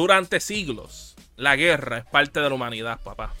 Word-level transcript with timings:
Durante 0.00 0.40
siglos, 0.40 1.14
la 1.36 1.56
guerra 1.56 1.98
es 1.98 2.06
parte 2.06 2.40
de 2.40 2.48
la 2.48 2.54
humanidad, 2.54 2.98
papá. 3.04 3.34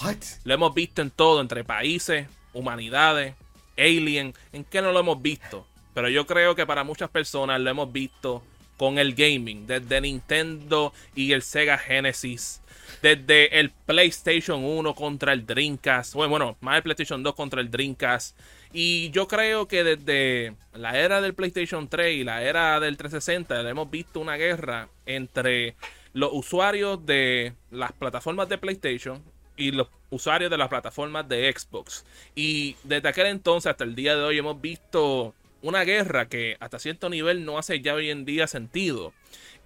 What? 0.00 0.14
Lo 0.44 0.54
hemos 0.54 0.72
visto 0.72 1.02
en 1.02 1.10
todo, 1.10 1.40
entre 1.40 1.64
países, 1.64 2.28
humanidades, 2.52 3.34
alien. 3.76 4.32
¿En 4.52 4.62
qué 4.62 4.82
no 4.82 4.92
lo 4.92 5.00
hemos 5.00 5.20
visto? 5.20 5.66
Pero 5.94 6.08
yo 6.08 6.24
creo 6.24 6.54
que 6.54 6.64
para 6.64 6.84
muchas 6.84 7.10
personas 7.10 7.60
lo 7.60 7.68
hemos 7.68 7.90
visto 7.90 8.44
con 8.76 8.98
el 8.98 9.14
gaming, 9.14 9.66
desde 9.66 10.00
Nintendo 10.00 10.92
y 11.14 11.32
el 11.32 11.42
Sega 11.42 11.78
Genesis, 11.78 12.60
desde 13.02 13.58
el 13.58 13.70
PlayStation 13.70 14.64
1 14.64 14.94
contra 14.94 15.32
el 15.32 15.46
Dreamcast, 15.46 16.14
bueno, 16.14 16.30
bueno, 16.30 16.56
más 16.60 16.76
el 16.76 16.82
PlayStation 16.82 17.22
2 17.22 17.34
contra 17.34 17.60
el 17.60 17.70
Dreamcast. 17.70 18.36
Y 18.72 19.10
yo 19.10 19.26
creo 19.26 19.68
que 19.68 19.84
desde 19.84 20.54
la 20.74 20.98
era 20.98 21.20
del 21.20 21.34
PlayStation 21.34 21.88
3 21.88 22.16
y 22.16 22.24
la 22.24 22.42
era 22.42 22.78
del 22.80 22.96
360 22.96 23.68
hemos 23.68 23.90
visto 23.90 24.20
una 24.20 24.36
guerra 24.36 24.88
entre 25.06 25.76
los 26.12 26.30
usuarios 26.32 27.04
de 27.06 27.54
las 27.70 27.92
plataformas 27.92 28.48
de 28.48 28.58
PlayStation 28.58 29.22
y 29.56 29.70
los 29.70 29.88
usuarios 30.10 30.50
de 30.50 30.58
las 30.58 30.68
plataformas 30.68 31.28
de 31.28 31.52
Xbox. 31.52 32.04
Y 32.34 32.76
desde 32.84 33.08
aquel 33.08 33.26
entonces 33.26 33.70
hasta 33.70 33.84
el 33.84 33.94
día 33.94 34.16
de 34.16 34.22
hoy 34.22 34.38
hemos 34.38 34.60
visto 34.60 35.34
una 35.62 35.84
guerra 35.84 36.26
que 36.26 36.56
hasta 36.60 36.78
cierto 36.78 37.08
nivel 37.08 37.44
no 37.44 37.58
hace 37.58 37.80
ya 37.80 37.94
hoy 37.94 38.10
en 38.10 38.24
día 38.24 38.46
sentido. 38.46 39.12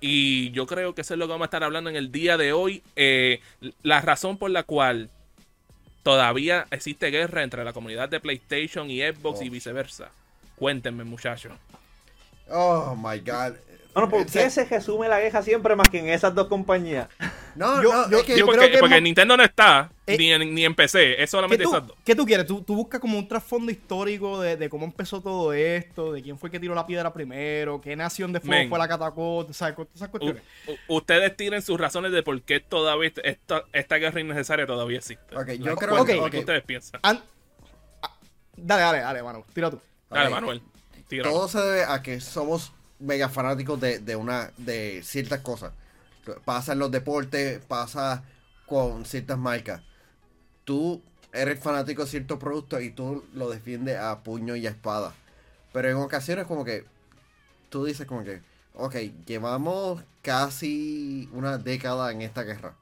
Y 0.00 0.50
yo 0.52 0.66
creo 0.66 0.94
que 0.94 1.02
eso 1.02 1.14
es 1.14 1.18
lo 1.18 1.26
que 1.26 1.32
vamos 1.32 1.44
a 1.44 1.48
estar 1.48 1.62
hablando 1.62 1.90
en 1.90 1.96
el 1.96 2.10
día 2.10 2.36
de 2.38 2.52
hoy. 2.52 2.82
Eh, 2.96 3.40
la 3.82 4.00
razón 4.00 4.38
por 4.38 4.50
la 4.50 4.62
cual 4.62 5.10
todavía 6.02 6.66
existe 6.70 7.10
guerra 7.10 7.42
entre 7.42 7.64
la 7.64 7.72
comunidad 7.72 8.08
de 8.08 8.20
PlayStation 8.20 8.90
y 8.90 9.00
Xbox 9.02 9.42
y 9.42 9.48
Oh. 9.48 9.52
viceversa. 9.52 10.10
Cuéntenme, 10.56 11.04
muchachos. 11.04 11.52
Oh 12.50 12.96
my 12.96 13.18
god. 13.20 13.56
Bueno, 13.92 14.08
¿por 14.08 14.28
sea, 14.28 14.44
qué 14.44 14.50
se 14.50 14.64
resume 14.64 15.08
la 15.08 15.20
queja 15.20 15.42
siempre 15.42 15.74
más 15.76 15.88
que 15.88 15.98
en 15.98 16.08
esas 16.08 16.34
dos 16.34 16.46
compañías? 16.48 17.08
No, 17.56 17.82
Yo- 17.82 17.92
no, 17.92 18.10
yo- 18.10 18.18
es 18.18 18.24
que 18.24 18.32
Sí, 18.34 18.38
yo 18.40 18.46
porque, 18.46 18.58
creo 18.60 18.70
que 18.72 18.78
porque 18.78 19.00
Nintendo 19.00 19.36
no 19.36 19.42
está 19.42 19.90
Eh, 20.06 20.16
ni, 20.18 20.32
en, 20.32 20.54
ni 20.54 20.64
en 20.64 20.74
PC, 20.74 21.12
es 21.12 21.16
¿Qué 21.18 21.26
solamente 21.28 21.62
tú, 21.64 21.70
esas 21.70 21.86
dos. 21.86 21.96
qué 22.04 22.14
tú 22.14 22.24
quieres? 22.26 22.46
¿Tú, 22.46 22.62
tú 22.62 22.74
buscas 22.74 23.00
como 23.00 23.18
un 23.18 23.26
trasfondo 23.28 23.70
histórico 23.70 24.40
de, 24.40 24.56
de 24.56 24.68
cómo 24.68 24.84
empezó 24.86 25.20
todo 25.20 25.52
esto, 25.52 26.12
de 26.12 26.22
quién 26.22 26.38
fue 26.38 26.50
que 26.50 26.58
tiró 26.60 26.74
la 26.74 26.86
piedra 26.86 27.12
primero, 27.12 27.80
qué 27.80 27.94
nación 27.96 28.32
de 28.32 28.40
fuego 28.40 28.68
fue 28.68 28.78
la 28.78 28.88
que 28.88 28.94
atacó, 28.94 29.44
¿tú 29.46 29.52
¿sabes? 29.54 29.74
Todas 29.76 29.88
esas 29.94 30.08
cuestiones. 30.08 30.42
u- 30.66 30.96
ustedes 30.96 31.36
tienen 31.36 31.62
sus 31.62 31.78
razones 31.78 32.12
de 32.12 32.22
por 32.22 32.40
qué 32.42 32.60
todavía 32.60 33.12
esta, 33.24 33.64
esta 33.72 33.96
guerra 33.96 34.20
innecesaria 34.20 34.66
todavía 34.66 34.98
existe. 34.98 35.36
Ok, 35.36 35.50
yo 35.52 35.76
creo 35.76 36.00
Ok. 36.02 36.06
que. 36.06 36.30
¿Qué 36.30 36.38
ustedes 36.40 36.62
piensan? 36.64 37.00
An- 37.02 37.22
dale, 38.56 38.82
dale, 38.82 38.98
dale, 39.00 39.22
mano, 39.22 39.44
tira 39.54 39.70
tú. 39.70 39.80
Dale. 40.08 40.30
Manuel. 40.30 40.62
tira. 41.08 41.24
Todo 41.28 41.48
se 41.48 41.58
debe 41.60 41.84
a 41.84 42.02
que 42.02 42.20
somos 42.20 42.72
mega 42.98 43.28
fanáticos 43.28 43.80
de, 43.80 43.98
de 43.98 44.16
una 44.16 44.50
de 44.56 45.00
ciertas 45.02 45.40
cosas. 45.40 45.72
Pasa 46.44 46.72
en 46.72 46.78
los 46.78 46.90
deportes, 46.90 47.64
pasa 47.66 48.22
con 48.66 49.04
ciertas 49.04 49.38
marcas. 49.38 49.82
Tú 50.64 51.02
eres 51.32 51.60
fanático 51.60 52.04
de 52.04 52.10
ciertos 52.10 52.38
productos 52.38 52.82
y 52.82 52.90
tú 52.90 53.24
lo 53.34 53.48
defiendes 53.50 53.98
a 53.98 54.22
puño 54.22 54.56
y 54.56 54.66
a 54.66 54.70
espada. 54.70 55.14
Pero 55.72 55.88
en 55.88 55.96
ocasiones 55.96 56.46
como 56.46 56.64
que 56.64 56.84
tú 57.68 57.84
dices 57.84 58.06
como 58.06 58.24
que, 58.24 58.40
ok, 58.74 58.96
llevamos 59.26 60.02
casi 60.22 61.28
una 61.32 61.58
década 61.58 62.12
en 62.12 62.22
esta 62.22 62.42
guerra. 62.42 62.74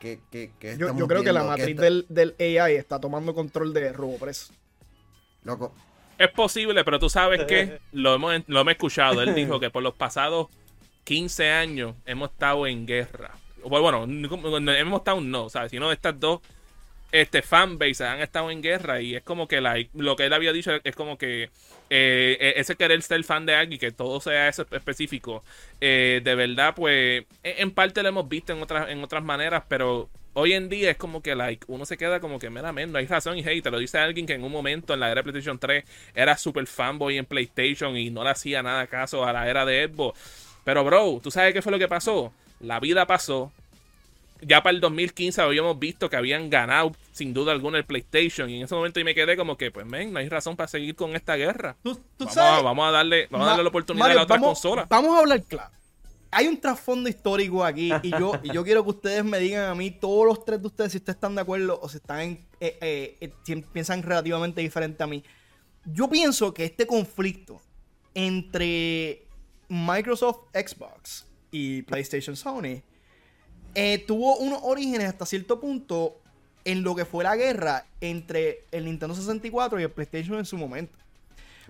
¿Qué, 0.00 0.20
qué, 0.30 0.52
qué 0.58 0.76
Yo, 0.76 0.94
creo 1.08 1.22
que 1.22 1.32
la 1.32 1.42
matriz 1.42 1.68
está- 1.70 1.82
del, 1.82 2.06
del 2.08 2.34
AI 2.38 2.76
está 2.76 3.00
tomando 3.00 3.34
control 3.34 3.72
de 3.72 3.92
RoboPress. 3.92 4.52
Loco, 5.44 5.72
Es 6.18 6.30
posible, 6.30 6.84
pero 6.84 6.98
tú 6.98 7.08
sabes 7.08 7.44
que 7.44 7.80
lo 7.92 8.14
hemos, 8.14 8.42
lo 8.46 8.60
hemos 8.60 8.72
escuchado. 8.72 9.22
Él 9.22 9.34
dijo 9.34 9.58
que 9.58 9.70
por 9.70 9.82
los 9.82 9.94
pasados 9.94 10.48
15 11.06 11.50
años 11.50 11.94
hemos 12.04 12.32
estado 12.32 12.66
en 12.66 12.84
guerra. 12.84 13.30
Bueno, 13.62 14.04
bueno, 14.04 14.06
no, 14.60 14.72
hemos 14.72 14.98
estado 14.98 15.20
no, 15.20 15.48
¿sabes? 15.48 15.70
Sino 15.70 15.90
estas 15.92 16.18
dos 16.18 16.40
este 17.12 17.42
fanbases 17.42 18.00
han 18.00 18.20
estado 18.20 18.50
en 18.50 18.60
guerra 18.60 19.00
y 19.00 19.14
es 19.14 19.22
como 19.22 19.46
que 19.46 19.60
like, 19.60 19.88
lo 19.94 20.16
que 20.16 20.26
él 20.26 20.32
había 20.32 20.52
dicho 20.52 20.72
es 20.82 20.96
como 20.96 21.16
que 21.16 21.50
eh, 21.88 22.54
ese 22.56 22.74
querer 22.74 23.00
ser 23.02 23.22
fan 23.22 23.46
de 23.46 23.54
alguien 23.54 23.78
que 23.78 23.92
todo 23.92 24.20
sea 24.20 24.48
eso 24.48 24.66
específico 24.72 25.44
eh, 25.80 26.20
de 26.24 26.34
verdad 26.34 26.74
pues 26.74 27.24
en 27.44 27.54
en 27.58 27.70
parte 27.70 28.02
lo 28.02 28.08
hemos 28.08 28.28
visto 28.28 28.52
en 28.52 28.60
otras 28.60 28.90
en 28.90 29.04
otras 29.04 29.22
maneras 29.22 29.62
pero 29.68 30.10
hoy 30.34 30.54
en 30.54 30.68
día 30.68 30.90
es 30.90 30.96
como 30.96 31.22
que 31.22 31.36
like 31.36 31.64
uno 31.68 31.86
se 31.86 31.96
queda 31.96 32.18
como 32.18 32.40
que 32.40 32.50
meramente 32.50 32.98
hay 32.98 33.06
razón 33.06 33.38
y 33.38 33.42
hey 33.44 33.62
te 33.62 33.70
lo 33.70 33.78
dice 33.78 33.98
alguien 33.98 34.26
que 34.26 34.34
en 34.34 34.42
un 34.42 34.50
momento 34.50 34.92
en 34.92 35.00
la 35.00 35.06
era 35.06 35.22
de 35.22 35.30
PlayStation 35.30 35.60
3 35.60 35.84
era 36.12 36.36
super 36.36 36.66
fanboy 36.66 37.18
en 37.18 37.24
PlayStation 37.24 37.96
y 37.96 38.10
no 38.10 38.24
le 38.24 38.30
hacía 38.30 38.64
nada 38.64 38.88
caso 38.88 39.24
a 39.24 39.32
la 39.32 39.48
era 39.48 39.64
de 39.64 39.86
Xbox 39.86 40.45
pero 40.66 40.84
bro 40.84 41.18
tú 41.22 41.30
sabes 41.30 41.54
qué 41.54 41.62
fue 41.62 41.72
lo 41.72 41.78
que 41.78 41.88
pasó 41.88 42.30
la 42.60 42.80
vida 42.80 43.06
pasó. 43.06 43.52
Ya 44.42 44.62
para 44.62 44.74
el 44.74 44.80
2015 44.80 45.40
habíamos 45.40 45.78
visto 45.78 46.10
que 46.10 46.16
habían 46.16 46.50
ganado 46.50 46.92
sin 47.12 47.32
duda 47.32 47.52
alguna 47.52 47.78
el 47.78 47.84
PlayStation. 47.86 48.50
Y 48.50 48.58
en 48.58 48.64
ese 48.64 48.74
momento 48.74 49.00
yo 49.00 49.04
me 49.04 49.14
quedé 49.14 49.36
como 49.36 49.56
que 49.56 49.70
pues 49.70 49.86
men 49.86 50.12
no 50.12 50.18
hay 50.18 50.28
razón 50.28 50.56
para 50.56 50.68
seguir 50.68 50.94
con 50.94 51.16
esta 51.16 51.36
guerra. 51.36 51.76
Tú, 51.82 51.94
tú 51.94 52.24
vamos, 52.24 52.34
sabes, 52.34 52.60
a, 52.60 52.62
vamos 52.62 52.88
a 52.88 52.90
darle 52.90 53.28
vamos 53.30 53.46
a 53.46 53.50
darle 53.50 53.62
la 53.62 53.68
oportunidad 53.70 54.04
Mario, 54.04 54.18
a 54.18 54.20
la 54.20 54.24
otra 54.24 54.36
vamos, 54.36 54.60
consola 54.60 54.86
Vamos 54.90 55.16
a 55.16 55.20
hablar 55.20 55.42
claro. 55.44 55.70
Hay 56.30 56.48
un 56.48 56.60
trasfondo 56.60 57.08
histórico 57.08 57.64
aquí 57.64 57.90
y 58.02 58.10
yo, 58.10 58.32
y 58.42 58.52
yo 58.52 58.62
quiero 58.62 58.84
que 58.84 58.90
ustedes 58.90 59.24
me 59.24 59.38
digan 59.38 59.70
a 59.70 59.74
mí, 59.74 59.90
todos 59.90 60.26
los 60.26 60.44
tres 60.44 60.60
de 60.60 60.66
ustedes, 60.66 60.92
si 60.92 60.98
ustedes 60.98 61.16
están 61.16 61.34
de 61.34 61.40
acuerdo 61.40 61.78
o 61.80 61.88
si 61.88 61.96
están 61.96 62.20
en- 62.20 62.46
eh, 62.60 62.76
eh, 62.80 63.16
eh, 63.20 63.32
si 63.42 63.56
piensan 63.56 64.02
relativamente 64.02 64.60
diferente 64.60 65.02
a 65.02 65.06
mí. 65.06 65.22
Yo 65.86 66.08
pienso 66.10 66.52
que 66.52 66.64
este 66.64 66.86
conflicto 66.86 67.60
entre 68.14 69.25
Microsoft 69.68 70.48
Xbox 70.52 71.26
y 71.50 71.82
PlayStation 71.82 72.36
Sony 72.36 72.82
eh, 73.74 74.04
tuvo 74.06 74.38
unos 74.38 74.60
orígenes 74.62 75.08
hasta 75.08 75.26
cierto 75.26 75.60
punto 75.60 76.20
en 76.64 76.82
lo 76.82 76.94
que 76.94 77.04
fue 77.04 77.24
la 77.24 77.36
guerra 77.36 77.86
entre 78.00 78.64
el 78.72 78.86
Nintendo 78.86 79.14
64 79.14 79.78
y 79.78 79.82
el 79.84 79.90
PlayStation 79.90 80.38
en 80.38 80.44
su 80.44 80.56
momento. 80.56 80.98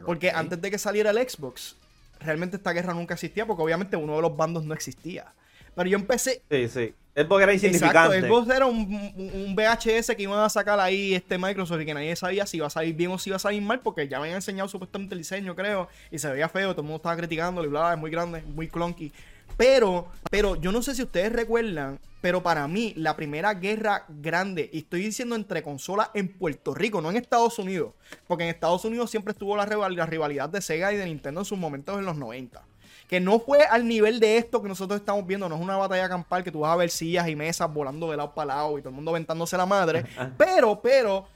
Porque 0.04 0.30
antes 0.30 0.60
de 0.60 0.70
que 0.70 0.78
saliera 0.78 1.10
el 1.10 1.28
Xbox, 1.28 1.76
realmente 2.20 2.56
esta 2.56 2.72
guerra 2.72 2.94
nunca 2.94 3.14
existía, 3.14 3.46
porque 3.46 3.62
obviamente 3.62 3.96
uno 3.96 4.16
de 4.16 4.22
los 4.22 4.36
bandos 4.36 4.64
no 4.64 4.74
existía. 4.74 5.32
Pero 5.76 5.88
yo 5.88 5.96
empecé. 5.98 6.42
Sí, 6.50 6.68
sí. 6.68 6.94
Es 7.14 7.24
porque 7.24 7.44
era 7.44 7.52
Exacto, 7.54 7.76
insignificante. 7.76 8.20
Xbox 8.26 8.48
era 8.54 8.66
un, 8.66 9.12
un- 9.16 9.54
VHS 9.56 10.14
que 10.16 10.22
iban 10.24 10.40
a 10.40 10.50
sacar 10.50 10.78
ahí 10.80 11.14
este 11.14 11.38
Microsoft 11.38 11.80
y 11.80 11.86
que 11.86 11.94
nadie 11.94 12.14
sabía 12.16 12.44
si 12.46 12.56
iba 12.58 12.66
a 12.66 12.70
salir 12.70 12.94
bien 12.94 13.10
o 13.10 13.18
si 13.18 13.30
iba 13.30 13.36
a 13.36 13.38
salir 13.38 13.62
mal, 13.62 13.80
porque 13.80 14.06
ya 14.08 14.18
me 14.18 14.24
habían 14.24 14.36
enseñado 14.36 14.68
supuestamente 14.68 15.14
el 15.14 15.20
diseño, 15.20 15.54
creo, 15.56 15.88
y 16.10 16.18
se 16.18 16.28
veía 16.30 16.48
feo, 16.50 16.72
todo 16.72 16.82
el 16.82 16.88
mundo 16.88 16.96
estaba 16.96 17.16
criticándolo 17.16 17.66
y 17.66 17.70
bla, 17.70 17.80
bla, 17.80 17.92
es 17.94 17.98
muy 17.98 18.10
grande, 18.10 18.42
muy 18.42 18.68
clunky. 18.68 19.12
Pero, 19.56 20.08
pero 20.30 20.56
yo 20.56 20.72
no 20.72 20.82
sé 20.82 20.94
si 20.94 21.02
ustedes 21.04 21.32
recuerdan, 21.32 21.98
pero 22.20 22.42
para 22.42 22.68
mí 22.68 22.92
la 22.96 23.16
primera 23.16 23.54
guerra 23.54 24.04
grande, 24.08 24.68
y 24.70 24.78
estoy 24.80 25.00
diciendo 25.00 25.36
entre 25.36 25.62
consolas 25.62 26.10
en 26.12 26.28
Puerto 26.28 26.74
Rico, 26.74 27.00
no 27.00 27.08
en 27.10 27.16
Estados 27.16 27.58
Unidos, 27.58 27.94
porque 28.26 28.44
en 28.44 28.50
Estados 28.50 28.84
Unidos 28.84 29.10
siempre 29.10 29.32
estuvo 29.32 29.56
la, 29.56 29.64
rival- 29.64 29.96
la 29.96 30.04
rivalidad 30.04 30.50
de 30.50 30.60
Sega 30.60 30.92
y 30.92 30.96
de 30.96 31.06
Nintendo 31.06 31.40
en 31.40 31.46
sus 31.46 31.56
momentos 31.56 31.98
en 31.98 32.04
los 32.04 32.16
90. 32.16 32.62
Que 33.08 33.20
no 33.20 33.38
fue 33.38 33.64
al 33.64 33.86
nivel 33.86 34.18
de 34.20 34.36
esto 34.36 34.62
que 34.62 34.68
nosotros 34.68 34.98
estamos 34.98 35.26
viendo, 35.26 35.48
no 35.48 35.54
es 35.54 35.60
una 35.60 35.76
batalla 35.76 36.08
campal 36.08 36.42
que 36.42 36.50
tú 36.50 36.60
vas 36.60 36.72
a 36.72 36.76
ver 36.76 36.90
sillas 36.90 37.28
y 37.28 37.36
mesas 37.36 37.72
volando 37.72 38.10
de 38.10 38.16
lado 38.16 38.34
para 38.34 38.54
lado 38.54 38.78
y 38.78 38.80
todo 38.80 38.90
el 38.90 38.96
mundo 38.96 39.10
aventándose 39.12 39.56
la 39.56 39.66
madre. 39.66 40.04
pero, 40.36 40.80
pero, 40.80 41.26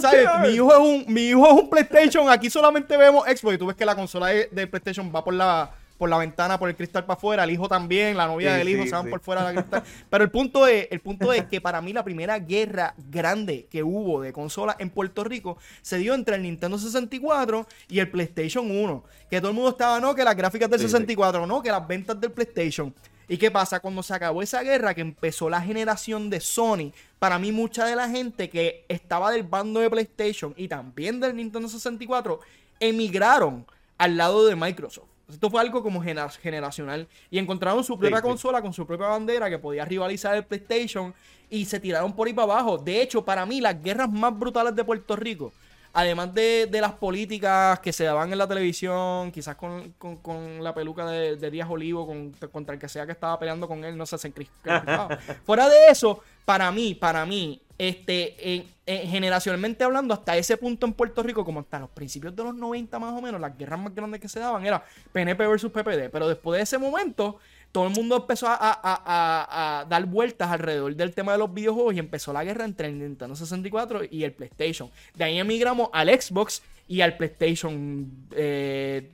¿sabes? 0.00 0.26
Mi 0.42 0.48
hijo, 0.54 0.72
es 0.72 0.78
un, 0.78 1.12
mi 1.12 1.28
hijo 1.28 1.46
es 1.46 1.52
un 1.52 1.70
PlayStation, 1.70 2.28
aquí 2.28 2.50
solamente 2.50 2.96
vemos 2.96 3.24
Xbox 3.24 3.54
y 3.54 3.58
tú 3.58 3.66
ves 3.66 3.76
que 3.76 3.84
la 3.84 3.94
consola 3.94 4.28
de, 4.28 4.48
de 4.50 4.66
PlayStation 4.66 5.12
va 5.14 5.22
por 5.24 5.34
la, 5.34 5.70
por 5.96 6.08
la 6.08 6.18
ventana, 6.18 6.58
por 6.58 6.68
el 6.68 6.76
cristal 6.76 7.04
para 7.04 7.16
afuera, 7.16 7.44
el 7.44 7.50
hijo 7.50 7.68
también, 7.68 8.16
la 8.16 8.26
novia 8.26 8.52
Sí, 8.52 8.58
del 8.58 8.68
hijo 8.68 8.82
sí, 8.82 8.88
se 8.88 8.94
van 8.94 9.04
sí. 9.04 9.10
por 9.10 9.20
fuera 9.20 9.46
de 9.46 9.54
la 9.54 9.60
cristal. 9.62 9.82
Pero 10.10 10.24
el 10.24 10.30
punto 10.30 10.66
es, 10.66 10.88
el 10.90 11.00
punto 11.00 11.32
es 11.32 11.44
que 11.46 11.60
para 11.60 11.80
mí 11.80 11.92
la 11.92 12.04
primera 12.04 12.38
guerra 12.38 12.94
grande 13.10 13.66
que 13.70 13.82
hubo 13.82 14.20
de 14.20 14.32
consolas 14.32 14.76
en 14.78 14.90
Puerto 14.90 15.24
Rico 15.24 15.58
se 15.82 15.98
dio 15.98 16.14
entre 16.14 16.36
el 16.36 16.42
Nintendo 16.42 16.78
64 16.78 17.66
y 17.88 17.98
el 17.98 18.10
PlayStation 18.10 18.70
1. 18.70 19.04
Que 19.30 19.40
todo 19.40 19.50
el 19.50 19.54
mundo 19.56 19.70
estaba, 19.70 19.98
no, 20.00 20.14
que 20.14 20.24
las 20.24 20.36
gráficas 20.36 20.70
del 20.70 20.80
Sí, 20.80 20.86
sí. 20.86 20.92
64, 20.92 21.46
no, 21.46 21.62
que 21.62 21.70
las 21.70 21.86
ventas 21.86 22.20
del 22.20 22.30
PlayStation. 22.30 22.94
¿Y 23.28 23.38
qué 23.38 23.50
pasa? 23.50 23.80
Cuando 23.80 24.04
se 24.04 24.14
acabó 24.14 24.40
esa 24.40 24.62
guerra, 24.62 24.94
que 24.94 25.00
empezó 25.00 25.50
la 25.50 25.60
generación 25.60 26.30
de 26.30 26.38
Sony, 26.40 26.92
para 27.18 27.38
mí 27.40 27.50
mucha 27.50 27.84
de 27.84 27.96
la 27.96 28.08
gente 28.08 28.48
que 28.48 28.84
estaba 28.88 29.32
del 29.32 29.42
bando 29.42 29.80
de 29.80 29.90
PlayStation 29.90 30.54
y 30.56 30.68
también 30.68 31.18
del 31.18 31.34
Nintendo 31.34 31.68
64 31.68 32.38
emigraron 32.78 33.66
al 33.98 34.16
lado 34.16 34.46
de 34.46 34.54
Microsoft. 34.54 35.08
Esto 35.28 35.50
fue 35.50 35.60
algo 35.60 35.82
como 35.82 36.00
generacional. 36.02 37.08
Y 37.30 37.38
encontraron 37.38 37.82
su 37.82 37.98
propia 37.98 38.18
Sí, 38.18 38.22
sí. 38.22 38.28
consola 38.28 38.62
con 38.62 38.72
su 38.72 38.86
propia 38.86 39.08
bandera 39.08 39.50
que 39.50 39.58
podía 39.58 39.84
rivalizar 39.84 40.36
el 40.36 40.44
PlayStation 40.44 41.12
y 41.50 41.64
se 41.64 41.80
tiraron 41.80 42.12
por 42.14 42.26
ahí 42.28 42.32
para 42.32 42.52
abajo. 42.54 42.78
De 42.78 43.02
hecho, 43.02 43.24
para 43.24 43.44
mí, 43.44 43.60
las 43.60 43.82
guerras 43.82 44.10
más 44.10 44.38
brutales 44.38 44.74
de 44.76 44.84
Puerto 44.84 45.16
Rico, 45.16 45.52
además 45.96 46.32
de, 46.34 46.68
de 46.70 46.80
las 46.80 46.92
políticas 46.92 47.80
que 47.80 47.92
se 47.92 48.04
daban 48.04 48.30
en 48.30 48.36
la 48.38 48.46
televisión, 48.46 49.32
quizás 49.32 49.56
con, 49.56 49.92
con- 49.98 50.16
con 50.18 50.62
la 50.62 50.74
peluca 50.74 51.06
de, 51.10 51.36
de 51.36 51.50
Díaz 51.50 51.68
Olivo 51.70 52.06
con- 52.06 52.32
contra 52.52 52.74
el 52.74 52.80
que 52.80 52.88
sea 52.88 53.06
que 53.06 53.12
estaba 53.12 53.38
peleando 53.38 53.66
con 53.66 53.82
él, 53.82 53.96
no 53.96 54.04
sé, 54.04 54.18
se 54.18 54.28
encrispaba. 54.28 55.18
Fuera 55.46 55.68
de 55.68 55.88
eso, 55.88 56.20
para 56.44 56.70
mí, 56.70 56.94
para 56.94 57.24
mí, 57.24 57.62
este, 57.78 58.54
en- 58.54 58.64
en- 58.84 59.08
generacionalmente 59.10 59.84
hablando, 59.84 60.12
hasta 60.12 60.36
ese 60.36 60.56
punto 60.58 60.84
en 60.86 60.92
Puerto 60.92 61.22
Rico, 61.22 61.44
como 61.46 61.60
hasta 61.60 61.78
los 61.80 61.88
principios 61.90 62.36
de 62.36 62.44
los 62.44 62.54
90 62.54 62.98
más 62.98 63.12
o 63.12 63.22
menos, 63.22 63.40
las 63.40 63.56
guerras 63.56 63.80
más 63.80 63.94
grandes 63.94 64.20
que 64.20 64.28
se 64.28 64.38
daban 64.38 64.64
era 64.66 64.84
PNP 65.12 65.46
versus 65.46 65.72
PPD. 65.72 66.10
Pero 66.12 66.28
después 66.28 66.58
de 66.58 66.62
ese 66.64 66.76
momento, 66.78 67.38
todo 67.72 67.86
el 67.88 67.92
mundo 67.92 68.16
empezó 68.16 68.46
a, 68.48 68.54
a- 68.54 68.80
a- 68.82 69.80
a 69.80 69.84
dar 69.84 70.06
vueltas 70.06 70.50
alrededor 70.50 70.94
del 70.94 71.12
tema 71.14 71.32
de 71.32 71.38
los 71.38 71.52
videojuegos 71.52 71.94
y 71.94 71.98
empezó 71.98 72.32
la 72.32 72.42
guerra 72.44 72.64
entre 72.64 72.88
el 72.88 72.98
Nintendo 72.98 73.36
64 73.36 74.02
y 74.10 74.24
el 74.24 74.32
PlayStation. 74.32 74.90
De 75.14 75.24
ahí 75.24 75.38
emigramos 75.38 75.90
al 75.92 76.08
Xbox 76.08 76.62
y 76.88 77.00
al 77.02 77.16
PlayStation 77.16 78.10
eh, 78.34 79.10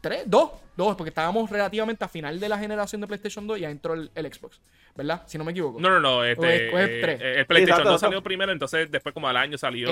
3, 0.00 0.22
2, 0.26 0.50
2, 0.76 0.96
porque 0.96 1.10
estábamos 1.10 1.48
relativamente 1.50 2.04
a 2.04 2.08
final 2.08 2.40
de 2.40 2.48
la 2.48 2.58
generación 2.58 3.00
de 3.00 3.06
PlayStation 3.06 3.46
2 3.46 3.58
y 3.58 3.60
ya 3.62 3.70
entró 3.70 3.94
el, 3.94 4.10
el 4.14 4.32
Xbox, 4.32 4.58
¿verdad? 4.96 5.22
Si 5.26 5.36
no 5.38 5.44
me 5.44 5.52
equivoco. 5.52 5.78
No, 5.78 5.90
no, 5.90 6.00
no. 6.00 6.24
Este, 6.24 6.44
O 6.44 6.48
es- 6.48 6.74
o 6.74 6.78
es 6.78 6.88
eh, 6.88 7.34
el 7.40 7.46
PlayStation 7.46 7.60
Exacto, 7.62 7.82
2 7.84 7.94
exacto. 7.94 7.98
salió 7.98 8.22
primero, 8.22 8.50
entonces 8.50 8.90
después 8.90 9.12
como 9.12 9.28
al 9.28 9.36
año 9.36 9.56
salió 9.58 9.90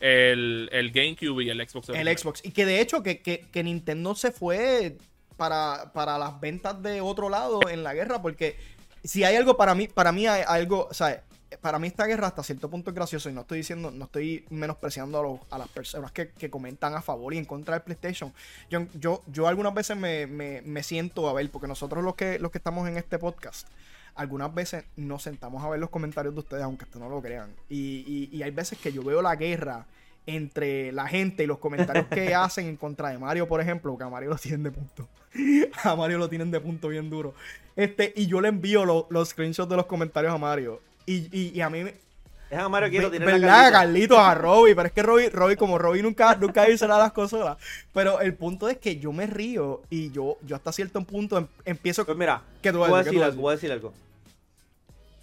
el, 0.00 0.68
el 0.72 0.90
GameCube 0.90 1.44
y 1.44 1.50
el 1.50 1.68
Xbox. 1.68 1.88
El 1.90 2.18
Xbox. 2.18 2.44
Y 2.44 2.50
que 2.50 2.66
de 2.66 2.80
hecho 2.80 3.02
que, 3.02 3.20
que- 3.22 3.44
que 3.52 3.62
Nintendo 3.62 4.14
se 4.14 4.30
fue 4.32 4.96
para, 5.40 5.90
para 5.94 6.18
las 6.18 6.38
ventas 6.38 6.82
de 6.82 7.00
otro 7.00 7.30
lado 7.30 7.60
en 7.70 7.82
la 7.82 7.94
guerra, 7.94 8.20
porque 8.20 8.58
si 9.02 9.24
hay 9.24 9.36
algo 9.36 9.56
para 9.56 9.74
mí, 9.74 9.88
para 9.88 10.12
mí 10.12 10.26
hay 10.26 10.42
algo, 10.46 10.88
sea, 10.92 11.24
para 11.62 11.78
mí 11.78 11.86
esta 11.88 12.04
guerra 12.04 12.26
hasta 12.26 12.42
cierto 12.42 12.68
punto 12.68 12.90
es 12.90 12.94
gracioso 12.94 13.30
y 13.30 13.32
no 13.32 13.40
estoy 13.40 13.56
diciendo, 13.58 13.90
no 13.90 14.04
estoy 14.04 14.44
menospreciando 14.50 15.18
a, 15.18 15.22
los- 15.22 15.40
a 15.50 15.56
las 15.56 15.68
personas 15.68 16.12
que, 16.12 16.28
que 16.32 16.50
comentan 16.50 16.94
a 16.94 17.00
favor 17.00 17.32
y 17.32 17.38
en 17.38 17.46
contra 17.46 17.74
del 17.74 17.82
PlayStation. 17.82 18.34
Yo, 18.68 18.80
yo, 19.00 19.22
yo 19.28 19.48
algunas 19.48 19.72
veces 19.72 19.96
me, 19.96 20.26
me- 20.26 20.60
me 20.60 20.82
siento 20.82 21.26
a 21.26 21.32
ver, 21.32 21.50
porque 21.50 21.66
nosotros 21.68 22.04
los 22.04 22.14
que, 22.16 22.38
los 22.38 22.50
que 22.50 22.58
estamos 22.58 22.86
en 22.86 22.98
este 22.98 23.18
podcast, 23.18 23.66
algunas 24.14 24.52
veces 24.54 24.84
nos 24.96 25.22
sentamos 25.22 25.64
a 25.64 25.70
ver 25.70 25.80
los 25.80 25.88
comentarios 25.88 26.34
de 26.34 26.40
ustedes, 26.40 26.62
aunque 26.64 26.84
ustedes 26.84 27.00
no 27.02 27.08
lo 27.08 27.22
crean. 27.22 27.50
Y, 27.70 28.04
y- 28.06 28.36
y 28.36 28.42
hay 28.42 28.50
veces 28.50 28.78
que 28.78 28.92
yo 28.92 29.02
veo 29.02 29.22
la 29.22 29.36
guerra 29.36 29.86
entre 30.26 30.92
la 30.92 31.08
gente 31.08 31.44
y 31.44 31.46
los 31.46 31.58
comentarios 31.58 32.06
que 32.06 32.34
hacen 32.34 32.66
en 32.66 32.76
contra 32.76 33.08
de 33.10 33.18
Mario, 33.18 33.48
por 33.48 33.60
ejemplo, 33.60 33.96
que 33.98 34.04
a 34.04 34.08
Mario 34.08 34.30
lo 34.30 34.36
tienen 34.36 34.62
de 34.62 34.70
punto. 34.70 35.08
A 35.84 35.94
Mario 35.94 36.18
lo 36.18 36.28
tienen 36.28 36.50
de 36.50 36.60
punto 36.60 36.88
bien 36.88 37.08
duro. 37.08 37.34
Este, 37.76 38.12
y 38.16 38.26
yo 38.26 38.40
le 38.40 38.48
envío 38.48 38.84
lo- 38.84 39.06
los 39.10 39.28
screenshots 39.28 39.68
de 39.70 39.76
los 39.76 39.86
comentarios 39.86 40.32
a 40.34 40.38
Mario. 40.38 40.80
Y, 41.06 41.28
y- 41.36 41.52
y 41.54 41.60
a 41.60 41.70
mí 41.70 41.84
me. 41.84 41.94
Deja 42.50 42.64
a 42.64 42.68
Mario 42.68 42.90
tiene 42.90 43.24
la 43.24 43.24
¿Verdad, 43.32 43.70
Carlito. 43.72 44.16
Carlitos? 44.16 44.18
A 44.18 44.34
Robbie. 44.34 44.74
Pero 44.74 44.86
es 44.88 44.92
que 44.92 45.02
Robbie, 45.04 45.30
Robbie 45.30 45.56
como 45.56 45.78
Robbie 45.78 46.02
nunca, 46.02 46.34
nunca 46.34 46.64
dice 46.64 46.84
nada 46.88 46.98
de 46.98 47.04
las 47.06 47.12
cosas. 47.12 47.30
sola. 47.38 47.56
Pero 47.94 48.20
el 48.20 48.34
punto 48.34 48.68
es 48.68 48.78
que 48.78 48.96
yo 48.98 49.12
me 49.12 49.28
río 49.28 49.82
y 49.88 50.10
yo, 50.10 50.36
yo 50.44 50.56
hasta 50.56 50.72
cierto 50.72 51.00
punto 51.04 51.38
em- 51.38 51.46
empiezo. 51.64 52.04
Pues 52.04 52.18
mira, 52.18 52.42
¿Qué 52.60 52.72
tú 52.72 52.78
voy 52.78 52.90
a 52.90 52.94
a 52.94 52.98
decir? 52.98 53.12
¿Qué 53.12 53.16
tú 53.18 53.20
vas 53.20 53.26
a 53.28 53.30
algo, 53.30 53.42
voy 53.42 53.52
a 53.52 53.54
decir 53.54 53.70
algo. 53.72 53.92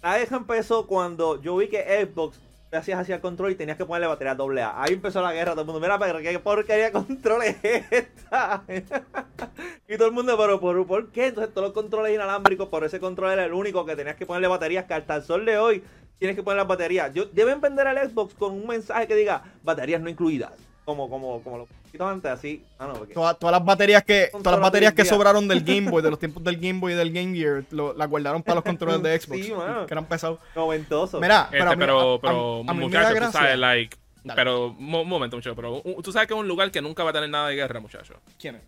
La 0.02 0.18
guerra 0.18 0.36
empezó 0.38 0.86
cuando 0.86 1.42
yo 1.42 1.56
vi 1.58 1.68
que 1.68 1.82
Xbox 2.10 2.38
hacías 2.76 3.00
hacia 3.00 3.16
el 3.16 3.20
control 3.20 3.52
y 3.52 3.54
tenías 3.54 3.76
que 3.76 3.84
ponerle 3.84 4.06
batería 4.06 4.34
doble 4.34 4.62
A. 4.62 4.82
Ahí 4.82 4.94
empezó 4.94 5.22
la 5.22 5.32
guerra, 5.32 5.52
todo 5.52 5.62
el 5.62 5.66
mundo, 5.66 5.80
mira, 5.80 5.98
pero 5.98 6.18
qué 6.18 6.38
porquería 6.38 6.86
de 6.86 6.92
control 6.92 7.42
es 7.44 7.56
esta. 7.90 8.62
y 9.88 9.96
todo 9.96 10.08
el 10.08 10.14
mundo, 10.14 10.36
pero 10.36 10.60
¿por, 10.60 10.86
¿por 10.86 11.10
qué? 11.10 11.28
Entonces 11.28 11.54
todos 11.54 11.68
los 11.68 11.74
controles 11.74 12.14
inalámbricos, 12.14 12.68
por 12.68 12.84
ese 12.84 13.00
control 13.00 13.32
era 13.32 13.44
el 13.44 13.52
único 13.52 13.86
que 13.86 13.96
tenías 13.96 14.16
que 14.16 14.26
ponerle 14.26 14.48
baterías, 14.48 14.84
que 14.84 14.94
hasta 14.94 15.16
el 15.16 15.22
sol 15.22 15.44
de 15.46 15.58
hoy 15.58 15.82
tienes 16.18 16.36
que 16.36 16.42
poner 16.42 16.58
las 16.58 16.68
baterías. 16.68 17.12
Yo, 17.14 17.26
deben 17.26 17.60
vender 17.60 17.86
al 17.86 18.10
Xbox 18.10 18.34
con 18.34 18.52
un 18.52 18.66
mensaje 18.66 19.06
que 19.06 19.14
diga 19.14 19.42
baterías 19.62 20.00
no 20.00 20.08
incluidas. 20.08 20.52
Como, 20.84 21.08
como, 21.10 21.42
como 21.42 21.58
los 21.58 21.68
antes, 22.06 22.30
así. 22.30 22.64
Ah, 22.78 22.86
no, 22.88 22.92
porque... 22.94 23.14
Todas, 23.14 23.38
todas 23.38 23.52
las 23.52 23.64
baterías 23.64 24.04
que 24.04 24.28
todas 24.30 24.32
las 24.34 24.42
todas 24.42 24.58
las 24.58 24.62
baterías 24.68 24.92
que 24.94 25.04
sobraron 25.04 25.48
del 25.48 25.60
Game 25.64 25.90
Boy, 25.90 26.02
de 26.02 26.10
los 26.10 26.18
tiempos 26.18 26.44
del 26.44 26.56
Game 26.56 26.78
Boy 26.80 26.92
y 26.92 26.96
del 26.96 27.12
Game 27.12 27.36
Gear, 27.36 27.64
lo- 27.70 27.94
las 27.94 28.08
guardaron 28.08 28.42
para 28.42 28.56
los 28.56 28.64
controles 28.64 29.02
de 29.02 29.18
Xbox. 29.20 29.44
Sí, 29.46 29.52
mano. 29.52 29.86
que 29.86 29.94
eran 29.94 30.04
pesados. 30.06 30.38
Noventoso. 30.54 31.20
Mira, 31.20 31.44
Este, 31.44 31.58
pero, 31.58 31.70
a 31.70 31.74
mí- 31.74 31.78
pero, 32.20 32.60
a- 32.68 32.74
muchachos, 32.74 33.18
tú 33.26 33.32
sabes, 33.32 33.58
like. 33.58 33.96
Dale. 34.24 34.36
Pero, 34.36 34.74
mo- 34.78 35.02
un 35.02 35.08
momento, 35.08 35.36
muchacho. 35.36 35.54
Pero 35.56 35.80
uh, 35.84 36.02
tú 36.02 36.12
sabes 36.12 36.28
que 36.28 36.34
es 36.34 36.40
un 36.40 36.48
lugar 36.48 36.70
que 36.70 36.82
nunca 36.82 37.02
va 37.04 37.10
a 37.10 37.12
tener 37.12 37.30
nada 37.30 37.48
de 37.48 37.54
guerra, 37.56 37.80
muchachos. 37.80 38.16
¿Quién 38.38 38.56
es? 38.56 38.62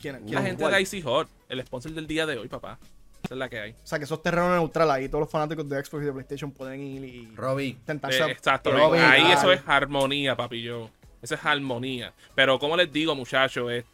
¿Quién 0.00 0.14
es? 0.16 0.20
La 0.22 0.26
¿Quién 0.26 0.38
es? 0.38 0.44
gente 0.46 0.62
¿cuál? 0.62 0.74
de 0.74 0.82
Icy 0.82 1.02
Hot, 1.02 1.28
el 1.48 1.60
sponsor 1.66 1.92
del 1.92 2.06
día 2.06 2.24
de 2.26 2.38
hoy, 2.38 2.48
papá. 2.48 2.78
Esa 3.22 3.34
es 3.34 3.38
la 3.38 3.48
que 3.48 3.58
hay. 3.58 3.70
O 3.72 3.86
sea, 3.86 3.98
que 3.98 4.04
eso 4.04 4.14
es 4.16 4.22
terreno 4.22 4.50
neutral 4.54 4.90
ahí. 4.90 5.08
Todos 5.08 5.20
los 5.22 5.30
fanáticos 5.30 5.66
de 5.68 5.82
Xbox 5.82 6.02
y 6.02 6.06
de 6.06 6.12
PlayStation 6.12 6.50
pueden 6.52 6.80
ir 6.82 7.04
y 7.04 7.34
Robbie, 7.34 7.76
tentarse. 7.86 8.18
Eh, 8.18 8.22
a- 8.22 8.28
exacto. 8.30 8.70
Ahí 8.70 9.22
dale. 9.22 9.32
eso 9.32 9.50
es 9.52 9.62
armonía, 9.66 10.36
papi. 10.36 10.62
Yo. 10.62 10.90
Eso 11.24 11.36
es 11.36 11.44
armonía. 11.46 12.12
Pero 12.34 12.58
como 12.58 12.76
les 12.76 12.92
digo, 12.92 13.14
muchachos, 13.14 13.72
este. 13.72 13.93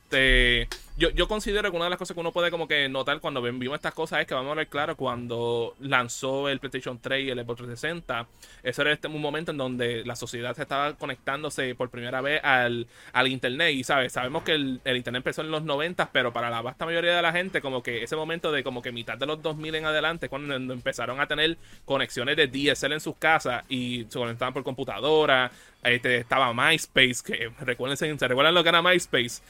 Yo, 1.00 1.08
yo 1.08 1.28
considero 1.28 1.70
que 1.70 1.76
una 1.76 1.86
de 1.86 1.90
las 1.90 1.98
cosas 1.98 2.14
que 2.14 2.20
uno 2.20 2.30
puede 2.30 2.50
como 2.50 2.68
que 2.68 2.86
notar 2.86 3.20
cuando 3.20 3.40
vimos 3.40 3.76
estas 3.76 3.94
cosas 3.94 4.20
es 4.20 4.26
que 4.26 4.34
vamos 4.34 4.52
a 4.52 4.56
ver 4.56 4.68
claro 4.68 4.98
cuando 4.98 5.74
lanzó 5.80 6.50
el 6.50 6.58
PlayStation 6.58 6.98
3 6.98 7.24
y 7.24 7.30
el 7.30 7.38
Xbox 7.38 7.56
360. 7.56 8.26
Eso 8.62 8.82
era 8.82 8.92
este, 8.92 9.08
un 9.08 9.22
momento 9.22 9.50
en 9.50 9.56
donde 9.56 10.04
la 10.04 10.14
sociedad 10.14 10.54
se 10.54 10.60
estaba 10.60 10.92
conectándose 10.98 11.74
por 11.74 11.88
primera 11.88 12.20
vez 12.20 12.44
al, 12.44 12.86
al 13.14 13.28
internet. 13.28 13.72
Y 13.76 13.82
sabes, 13.82 14.12
sabemos 14.12 14.42
que 14.42 14.52
el, 14.52 14.80
internet 14.84 15.20
empezó 15.20 15.40
en 15.40 15.50
los 15.50 15.62
90, 15.62 16.10
pero 16.12 16.34
para 16.34 16.50
la 16.50 16.60
vasta 16.60 16.84
mayoría 16.84 17.16
de 17.16 17.22
la 17.22 17.32
gente, 17.32 17.62
como 17.62 17.82
que 17.82 18.02
ese 18.02 18.14
momento 18.14 18.52
de 18.52 18.62
como 18.62 18.82
que 18.82 18.92
mitad 18.92 19.16
de 19.16 19.24
los 19.24 19.40
2000 19.40 19.76
en 19.76 19.86
adelante, 19.86 20.28
cuando 20.28 20.54
empezaron 20.54 21.18
a 21.18 21.26
tener 21.26 21.56
conexiones 21.86 22.36
de 22.36 22.46
DSL 22.46 22.92
en 22.92 23.00
sus 23.00 23.16
casas 23.16 23.64
y 23.70 24.04
se 24.10 24.18
conectaban 24.18 24.52
por 24.52 24.64
computadora. 24.64 25.50
Este, 25.82 26.18
estaba 26.18 26.52
MySpace, 26.52 27.22
que 27.24 27.50
recuerden, 27.60 27.96
se 27.96 28.28
recuerdan 28.28 28.52
lo 28.52 28.62
que 28.62 28.68
era 28.68 28.82
MySpace. 28.82 29.40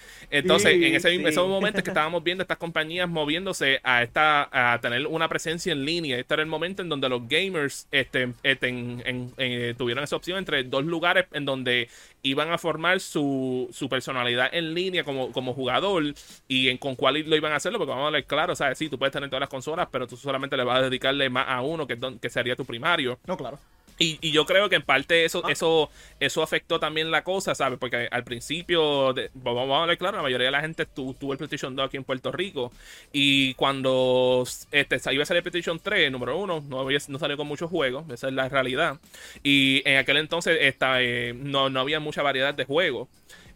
Sí, 0.58 0.68
en 0.68 0.94
ese, 0.94 1.10
sí. 1.16 1.22
esos 1.24 1.48
momentos 1.48 1.82
que 1.82 1.90
estábamos 1.90 2.22
viendo 2.24 2.42
estas 2.42 2.58
compañías 2.58 3.08
moviéndose 3.08 3.80
a 3.84 4.02
esta 4.02 4.48
a 4.74 4.80
tener 4.80 5.06
una 5.06 5.28
presencia 5.28 5.72
en 5.72 5.84
línea. 5.84 6.18
Este 6.18 6.34
era 6.34 6.42
el 6.42 6.48
momento 6.48 6.82
en 6.82 6.88
donde 6.88 7.08
los 7.08 7.28
gamers 7.28 7.86
este, 7.90 8.32
este, 8.42 8.68
en- 8.68 9.02
en- 9.06 9.32
eh, 9.38 9.74
tuvieron 9.78 10.02
esa 10.04 10.16
opción 10.16 10.38
entre 10.38 10.64
dos 10.64 10.84
lugares 10.84 11.26
en 11.32 11.44
donde 11.44 11.88
iban 12.22 12.50
a 12.52 12.58
formar 12.58 13.00
su, 13.00 13.68
su 13.72 13.88
personalidad 13.88 14.48
en 14.52 14.74
línea 14.74 15.04
como, 15.04 15.32
como 15.32 15.54
jugador 15.54 16.02
y 16.48 16.68
en 16.68 16.78
con 16.78 16.96
cuál 16.96 17.20
lo 17.26 17.36
iban 17.36 17.52
a 17.52 17.56
hacerlo, 17.56 17.78
porque 17.78 17.90
vamos 17.92 18.08
a 18.08 18.10
ver 18.10 18.24
claro, 18.24 18.52
o 18.52 18.56
sea, 18.56 18.74
sí, 18.74 18.88
tú 18.88 18.98
puedes 18.98 19.12
tener 19.12 19.28
todas 19.30 19.40
las 19.40 19.48
consolas, 19.48 19.88
pero 19.90 20.06
tú 20.06 20.16
solamente 20.16 20.56
le 20.56 20.64
vas 20.64 20.78
a 20.80 20.82
dedicarle 20.82 21.30
más 21.30 21.46
a 21.48 21.60
uno 21.62 21.86
que, 21.86 21.98
que 22.20 22.30
sería 22.30 22.56
tu 22.56 22.64
primario. 22.64 23.18
No, 23.26 23.36
claro. 23.36 23.58
Y, 24.02 24.18
y 24.22 24.32
yo 24.32 24.46
creo 24.46 24.70
que 24.70 24.76
en 24.76 24.82
parte 24.82 25.26
eso, 25.26 25.42
Ah. 25.44 25.52
eso, 25.52 25.90
eso 26.20 26.42
afectó 26.42 26.80
también 26.80 27.10
la 27.10 27.22
cosa, 27.22 27.54
¿sabes? 27.54 27.78
Porque 27.78 28.08
al 28.10 28.24
principio, 28.24 29.12
de- 29.12 29.30
vamos 29.34 29.70
a 29.82 29.84
ver 29.86 29.98
claro, 29.98 30.16
la 30.16 30.22
mayoría 30.22 30.46
de 30.46 30.50
la 30.52 30.62
gente 30.62 30.86
tu- 30.86 31.12
tuvo 31.14 31.32
el 31.32 31.38
PlayStation 31.38 31.76
2 31.76 31.86
aquí 31.86 31.98
en 31.98 32.04
Puerto 32.04 32.32
Rico. 32.32 32.72
Y 33.12 33.52
cuando 33.54 34.44
este, 34.72 34.96
iba 35.12 35.22
a 35.22 35.26
salir 35.26 35.38
el 35.38 35.42
PlayStation 35.42 35.78
3, 35.78 36.10
número 36.10 36.38
uno, 36.38 36.64
no, 36.66 36.80
había- 36.80 36.98
no 37.08 37.18
salió 37.18 37.36
con 37.36 37.46
muchos 37.46 37.68
juegos, 37.70 38.08
esa 38.10 38.28
es 38.28 38.32
la 38.34 38.48
realidad. 38.48 38.98
Y 39.42 39.82
en 39.84 39.98
aquel 39.98 40.16
entonces 40.16 40.56
esta, 40.62 41.02
eh, 41.02 41.34
no, 41.36 41.68
no 41.68 41.80
había 41.80 42.00
mucha 42.00 42.22
variedad 42.22 42.54
de 42.54 42.64
juegos. 42.64 43.08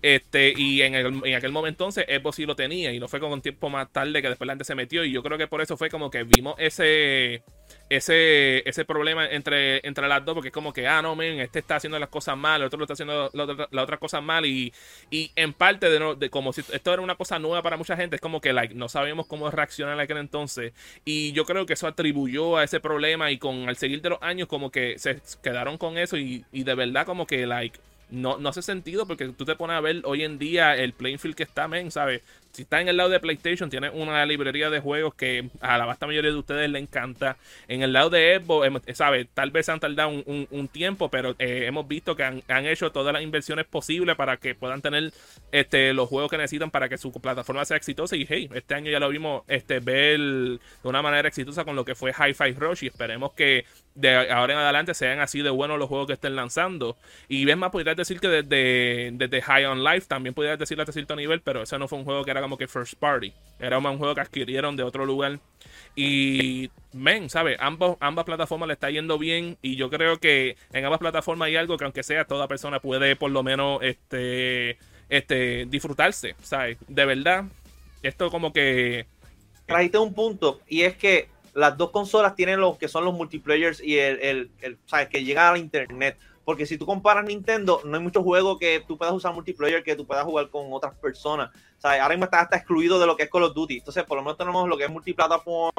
Este, 0.06 0.52
y 0.54 0.82
en, 0.82 0.94
el- 0.94 1.23
en 1.25 1.34
aquel 1.34 1.50
momento 1.50 1.84
entonces 1.84 2.04
Xbox 2.06 2.37
sí 2.37 2.44
lo 2.44 2.54
tenía 2.54 2.92
y 2.92 3.00
no 3.00 3.08
fue 3.08 3.20
con 3.20 3.32
un 3.32 3.40
tiempo 3.40 3.70
más 3.70 3.90
tarde 3.90 4.20
que 4.20 4.28
después 4.28 4.46
la 4.46 4.52
gente 4.52 4.64
se 4.64 4.75
metió 4.75 5.02
y 5.02 5.11
yo 5.11 5.23
creo 5.23 5.38
que 5.38 5.46
por 5.46 5.62
eso 5.62 5.78
fue 5.78 5.88
como 5.88 6.11
que 6.11 6.25
vimos 6.25 6.54
ese 6.58 7.42
ese 7.88 8.68
ese 8.68 8.84
problema 8.84 9.26
entre, 9.26 9.87
entre 9.87 10.06
las 10.06 10.23
dos 10.23 10.34
porque 10.34 10.49
es 10.49 10.52
como 10.54 10.75
que 10.75 10.87
ah 10.87 11.00
no 11.00 11.16
men 11.16 11.40
este 11.40 11.61
está 11.61 11.76
haciendo 11.76 11.99
las 11.99 12.11
cosas 12.11 12.37
mal 12.37 12.61
el 12.61 12.66
otro 12.66 12.78
lo 12.78 12.84
está 12.84 12.92
haciendo 12.92 13.30
la 13.32 13.44
otra, 13.44 13.68
la 13.70 13.82
otra 13.82 13.96
cosa 13.96 14.20
mal 14.20 14.44
y, 14.44 14.75
y 15.11 15.30
en 15.37 15.54
parte 15.54 15.88
de, 15.88 15.99
no- 15.99 16.14
de 16.14 16.28
como 16.28 16.52
si 16.52 16.61
esto 16.61 16.92
era 16.92 17.00
una 17.00 17.14
cosa 17.14 17.38
nueva 17.38 17.62
para 17.62 17.78
mucha 17.78 17.96
gente 17.96 18.16
es 18.16 18.20
como 18.23 18.42
que 18.42 18.52
like 18.52 18.75
no 18.75 18.90
sabíamos 18.90 19.26
cómo 19.26 19.50
reaccionar 19.50 19.94
en 19.94 20.00
aquel 20.00 20.18
entonces 20.18 20.75
y 21.06 21.32
yo 21.32 21.46
creo 21.46 21.64
que 21.64 21.73
eso 21.73 21.87
atribuyó 21.87 22.58
a 22.58 22.64
ese 22.64 22.78
problema 22.78 23.30
y 23.30 23.38
con 23.38 23.68
al 23.70 23.76
seguir 23.76 24.02
de 24.02 24.11
los 24.11 24.18
años 24.23 24.49
como 24.49 24.70
que 24.70 24.99
se 24.99 25.20
quedaron 25.42 25.78
con 25.78 25.96
eso 25.96 26.18
y, 26.18 26.44
y 26.52 26.64
de 26.64 26.75
verdad 26.75 27.06
como 27.06 27.26
que 27.26 27.46
like 27.46 27.78
no, 28.11 28.38
no 28.38 28.49
hace 28.49 28.62
sentido 28.62 29.06
porque 29.06 29.28
tú 29.28 29.44
te 29.44 29.56
pones 29.56 29.76
a 29.76 29.80
ver 29.80 30.02
hoy 30.04 30.25
en 30.25 30.38
día 30.38 30.76
el 30.76 30.92
playing 30.92 31.18
field 31.18 31.37
que 31.37 31.42
está, 31.42 31.68
men, 31.68 31.90
¿sabes? 31.90 32.23
Si 32.54 32.62
está 32.62 32.80
en 32.80 32.87
el 32.87 32.96
lado 32.96 33.11
de 33.11 33.18
PlayStation, 33.18 33.68
tiene 33.68 33.90
una 33.90 34.25
librería 34.25 34.70
de 34.70 34.78
juegos 34.78 35.14
que 35.14 35.50
a 35.61 35.76
la 35.76 35.87
vasta 35.87 36.06
mayoría 36.06 36.30
de 36.30 36.37
ustedes 36.37 36.70
le 36.70 36.78
encanta. 36.78 37.37
En 37.66 37.82
el 37.82 37.92
lado 37.92 38.11
de 38.11 38.40
Xbox, 38.40 38.66
hemos- 38.68 38.82
¿sabes? 38.92 39.26
Tal 39.34 39.50
vez 39.50 39.68
han 39.68 39.80
tardado 39.80 40.11
un, 40.11 40.68
tiempo, 40.68 41.11
pero 41.11 41.34
eh, 41.40 41.64
hemos 41.66 41.88
visto 41.88 42.14
que 42.14 42.23
han, 42.23 42.42
hecho 42.66 42.92
todas 42.92 43.12
las 43.12 43.23
inversiones 43.23 43.66
posibles 43.66 44.14
para 44.14 44.37
que 44.37 44.54
puedan 44.54 44.80
tener 44.82 45.12
este, 45.50 45.92
los 45.92 46.08
juegos 46.08 46.30
que 46.30 46.38
necesitan 46.38 46.70
para 46.70 46.88
que 46.88 46.96
su 46.96 47.11
plataforma 47.12 47.64
sea 47.64 47.76
exitosa. 47.76 48.14
Y 48.14 48.25
hey, 48.28 48.49
este 48.54 48.75
año 48.75 48.88
ya 48.90 49.00
lo 49.00 49.08
vimos 49.08 49.42
este, 49.49 49.80
ver 49.80 50.20
de 50.20 50.58
una 50.84 51.02
manera 51.02 51.26
exitosa 51.26 51.64
con 51.64 51.75
lo 51.75 51.84
que 51.84 51.96
fue 51.96 52.12
Hi-Fi 52.12 52.52
Rush 52.52 52.84
y 52.84 52.87
esperemos 52.87 53.32
que 53.32 53.64
de 53.94 54.30
ahora 54.30 54.54
en 54.54 54.58
adelante 54.58 54.92
sean 54.94 55.20
así 55.20 55.42
de 55.42 55.50
buenos 55.50 55.78
los 55.78 55.88
juegos 55.88 56.06
que 56.06 56.12
estén 56.14 56.37
lanzando. 56.37 56.96
Y 57.28 57.44
ves 57.44 57.56
más, 57.56 57.70
podrías 57.70 57.96
decir 57.96 58.20
que 58.20 58.28
desde, 58.28 59.11
desde 59.12 59.42
High 59.42 59.66
on 59.66 59.84
Life 59.84 60.06
también 60.08 60.34
podrías 60.34 60.58
decirlo 60.58 60.82
hasta 60.82 60.92
cierto 60.92 61.16
nivel, 61.16 61.40
pero 61.40 61.62
ese 61.62 61.78
no 61.78 61.88
fue 61.88 61.99
un 61.99 62.04
juego 62.04 62.25
que 62.25 62.30
era 62.30 62.44
como 62.45 62.57
que 62.59 62.69
first 62.69 62.95
party. 62.95 63.33
Era 63.59 63.79
un 63.79 63.99
juego 63.99 64.15
que 64.15 64.21
adquirieron 64.21 64.77
de 64.77 64.83
otro 64.83 65.05
lugar. 65.07 65.39
Y, 65.97 66.71
men, 66.93 67.31
¿sabes? 67.31 67.57
Ambas 67.61 68.25
plataformas 68.25 68.67
le 68.67 68.75
está 68.75 68.91
yendo 68.91 69.19
bien. 69.19 69.57
Y 69.63 69.77
yo 69.77 69.91
creo 69.91 70.19
que 70.19 70.57
en 70.73 70.85
ambas 70.85 70.99
plataformas 70.99 71.47
hay 71.47 71.57
algo 71.57 71.77
que, 71.77 71.85
aunque 71.85 72.03
sea, 72.03 72.25
toda 72.25 72.49
persona 72.49 72.81
puede 72.81 73.17
por 73.17 73.31
lo 73.31 73.43
menos 73.43 73.81
este, 73.83 74.79
este, 75.09 75.67
disfrutarse, 75.67 76.35
¿sabes? 76.43 76.79
De 76.89 77.05
verdad, 77.05 77.45
esto 78.03 78.31
como 78.31 78.53
que. 78.53 79.07
trajiste 79.67 79.99
un 79.99 80.13
punto 80.15 80.61
y 80.69 80.83
es 80.83 80.97
que 80.97 81.29
las 81.55 81.77
dos 81.79 81.91
consolas 81.91 82.35
tienen 82.35 82.61
lo 82.61 82.77
que 82.77 82.89
son 82.89 83.05
los 83.05 83.15
multiplayers 83.15 83.81
y 83.83 83.99
el, 83.99 84.21
el, 84.21 84.51
el- 84.61 84.79
sabes 84.87 85.09
que 85.09 85.23
llegan 85.23 85.53
al 85.55 85.59
internet 85.59 86.19
Porque 86.45 86.67
si 86.67 86.77
tú 86.77 86.85
comparas 86.85 87.25
Nintendo, 87.25 87.81
no 87.85 87.97
hay 87.97 88.03
muchos 88.03 88.23
juegos 88.23 88.59
que 88.59 88.85
tú 88.87 88.99
puedas 88.99 89.15
usar 89.15 89.33
multiplayer 89.33 89.83
que 89.83 89.97
tú 89.97 90.07
puedas 90.07 90.25
jugar 90.25 90.51
con 90.51 90.73
otras 90.73 90.95
personas. 90.97 91.51
O 91.79 91.81
sea, 91.81 92.03
ahora 92.03 92.11
mismo 92.15 92.27
está 92.27 92.41
hasta 92.41 92.57
excluido 92.57 92.99
de 92.99 93.07
lo 93.07 93.17
que 93.17 93.25
es 93.25 93.31
Call 93.31 93.45
of 93.45 93.55
Duty. 93.55 93.79
Entonces, 93.79 94.05
por 94.05 94.17
lo 94.17 94.23
menos 94.23 94.37
tenemos 94.37 94.69
lo 94.69 94.77
que 94.77 94.85
es 94.85 94.91
multiplataforma. 94.91 95.73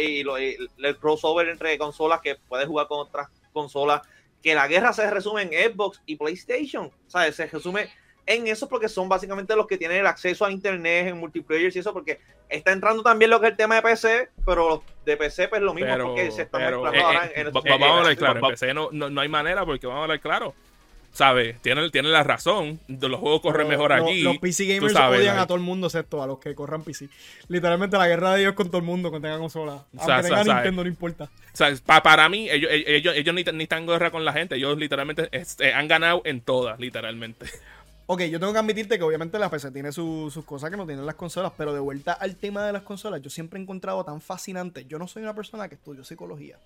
Y, 0.00 0.22
lo, 0.22 0.36
el 0.36 0.98
crossover 1.00 1.48
entre 1.48 1.78
consolas 1.78 2.20
que 2.20 2.36
puedes 2.48 2.66
jugar 2.66 2.86
con 2.88 3.00
otras 3.00 3.28
consolas. 3.52 4.02
Que 4.42 4.54
la 4.54 4.66
guerra 4.66 4.92
se 4.92 5.08
resume 5.08 5.42
en 5.42 5.72
Xbox 5.72 6.02
y 6.04 6.16
PlayStation. 6.16 6.86
O 6.86 7.32
se 7.32 7.46
resume 7.46 7.88
en 8.26 8.46
eso 8.46 8.68
porque 8.68 8.88
son 8.88 9.08
básicamente 9.08 9.56
los 9.56 9.66
que 9.66 9.76
tienen 9.78 9.98
el 9.98 10.06
acceso 10.06 10.44
a 10.44 10.50
internet 10.52 11.08
en 11.08 11.18
multiplayer 11.18 11.72
y 11.74 11.78
eso 11.78 11.92
porque 11.92 12.20
está 12.48 12.70
entrando 12.72 13.02
también 13.02 13.30
lo 13.30 13.40
que 13.40 13.46
es 13.46 13.50
el 13.52 13.56
tema 13.56 13.74
de 13.76 13.82
PC 13.82 14.28
pero 14.46 14.82
de 15.04 15.16
PC 15.16 15.48
pues 15.48 15.60
lo 15.62 15.74
mismo 15.74 15.90
Pero- 15.90 16.06
porque 16.08 16.30
se 16.30 16.42
está 16.42 16.58
pero, 16.58 16.82
mezclando 16.82 16.98
eh, 16.98 17.02
ahora 17.16 17.26
eh, 17.26 17.32
en, 17.36 17.46
en 17.48 17.52
va- 17.54 17.60
vamos 17.68 17.88
a 17.88 17.98
hablar 17.98 18.16
claro. 18.16 18.40
En 18.46 18.52
PC 18.52 18.74
no, 18.74 18.88
no, 18.92 19.10
no 19.10 19.20
hay 19.20 19.28
manera 19.28 19.64
porque 19.66 19.86
vamos 19.86 20.00
a 20.00 20.02
hablar 20.04 20.20
claro. 20.20 20.54
¿Sabes? 21.14 21.60
Tiene, 21.60 21.90
tiene 21.90 22.08
la 22.08 22.22
razón. 22.22 22.80
Los 22.88 23.20
juegos 23.20 23.42
corren 23.42 23.66
Pero 23.68 23.78
mejor 23.80 23.94
lo- 23.98 24.04
aquí. 24.06 24.22
Los 24.22 24.38
PC 24.38 24.64
gamers 24.64 24.94
sabes, 24.94 25.18
odian 25.20 25.34
like. 25.34 25.42
a 25.44 25.46
todo 25.46 25.58
el 25.58 25.62
mundo, 25.62 25.88
excepto 25.88 26.22
a 26.22 26.26
los 26.26 26.38
que 26.38 26.54
corran 26.54 26.82
PC. 26.84 27.10
Literalmente 27.48 27.98
la 27.98 28.08
guerra 28.08 28.32
de 28.32 28.40
ellos 28.40 28.54
con 28.54 28.68
todo 28.68 28.78
el 28.78 28.84
mundo 28.84 29.12
que 29.12 29.20
tenga 29.20 29.36
consola. 29.36 29.72
Aunque 29.92 30.06
sea, 30.06 30.22
tenga 30.22 30.42
sea, 30.42 30.54
Nintendo, 30.54 30.82
no 30.84 30.88
importa. 30.88 31.28
Pa- 31.84 32.02
para 32.02 32.30
mí, 32.30 32.48
ellos, 32.48 32.70
ellos, 32.72 33.14
ellos 33.14 33.34
ni, 33.34 33.44
ni 33.44 33.64
están 33.64 33.80
en 33.80 33.88
guerra 33.88 34.10
con 34.10 34.24
la 34.24 34.32
gente. 34.32 34.54
Ellos 34.54 34.78
literalmente 34.78 35.28
este, 35.32 35.74
han 35.74 35.86
ganado 35.86 36.22
en 36.24 36.40
todas, 36.40 36.80
literalmente. 36.80 37.44
Ok, 38.06 38.22
yo 38.22 38.40
tengo 38.40 38.52
que 38.52 38.58
admitirte 38.58 38.98
que 38.98 39.04
obviamente 39.04 39.38
la 39.38 39.48
PC 39.48 39.70
tiene 39.70 39.92
su- 39.92 40.28
sus 40.30 40.44
cosas 40.44 40.70
que 40.70 40.76
no 40.76 40.86
tienen 40.86 41.06
las 41.06 41.14
consolas, 41.14 41.52
pero 41.56 41.72
de 41.72 41.80
vuelta 41.80 42.12
al 42.12 42.36
tema 42.36 42.66
de 42.66 42.72
las 42.72 42.82
consolas, 42.82 43.22
yo 43.22 43.30
siempre 43.30 43.58
he 43.58 43.62
encontrado 43.62 44.04
tan 44.04 44.20
fascinante. 44.20 44.84
Yo 44.86 44.98
no 44.98 45.06
soy 45.06 45.22
una 45.22 45.34
persona 45.34 45.68
que 45.68 45.76
estudio 45.76 46.04
psicología. 46.04 46.58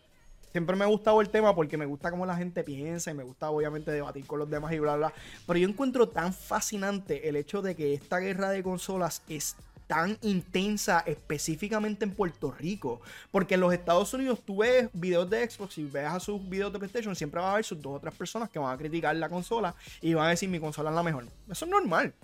Siempre 0.51 0.75
me 0.75 0.85
ha 0.85 0.89
gustado 0.89 1.21
el 1.21 1.29
tema 1.29 1.55
porque 1.55 1.77
me 1.77 1.85
gusta 1.85 2.11
cómo 2.11 2.25
la 2.25 2.35
gente 2.37 2.65
piensa 2.65 3.11
y 3.11 3.15
me 3.15 3.23
gusta 3.23 3.51
obviamente 3.51 3.91
debatir 3.91 4.27
con 4.27 4.39
los 4.39 4.49
demás 4.49 4.73
y 4.73 4.79
bla, 4.79 4.97
bla. 4.97 5.13
Pero 5.47 5.59
yo 5.59 5.69
encuentro 5.69 6.09
tan 6.09 6.33
fascinante 6.33 7.29
el 7.29 7.37
hecho 7.37 7.61
de 7.61 7.77
que 7.77 7.93
esta 7.93 8.19
guerra 8.19 8.49
de 8.51 8.63
consolas 8.63 9.23
es 9.29 9.55
tan 9.87 10.19
intensa 10.23 11.01
específicamente 11.07 12.05
en 12.05 12.13
Puerto 12.13 12.51
Rico. 12.51 13.01
Porque 13.31 13.55
en 13.55 13.61
los 13.61 13.73
Estados 13.73 14.13
Unidos 14.15 14.41
tú 14.45 14.59
ves 14.59 14.89
videos 14.93 15.29
de 15.31 15.49
Xbox 15.49 15.79
y 15.79 15.85
ves 15.85 16.07
a 16.07 16.21
sus 16.21 16.47
videos 16.49 16.73
de 16.73 16.79
PlayStation, 16.79 17.15
siempre 17.15 17.41
va 17.41 17.49
a 17.49 17.53
haber 17.53 17.65
sus 17.65 17.81
dos 17.81 17.97
o 17.97 18.01
tres 18.01 18.15
personas 18.15 18.51
que 18.51 18.59
van 18.59 18.75
a 18.75 18.79
criticar 18.79 19.15
la 19.17 19.29
consola 19.29 19.75
y 20.01 20.15
van 20.15 20.27
a 20.27 20.31
decir 20.31 20.49
mi 20.49 20.61
consola 20.61 20.91
es 20.91 20.97
la 20.97 21.03
mejor. 21.03 21.27
Eso 21.51 21.65
es 21.65 21.71
normal. 21.71 22.15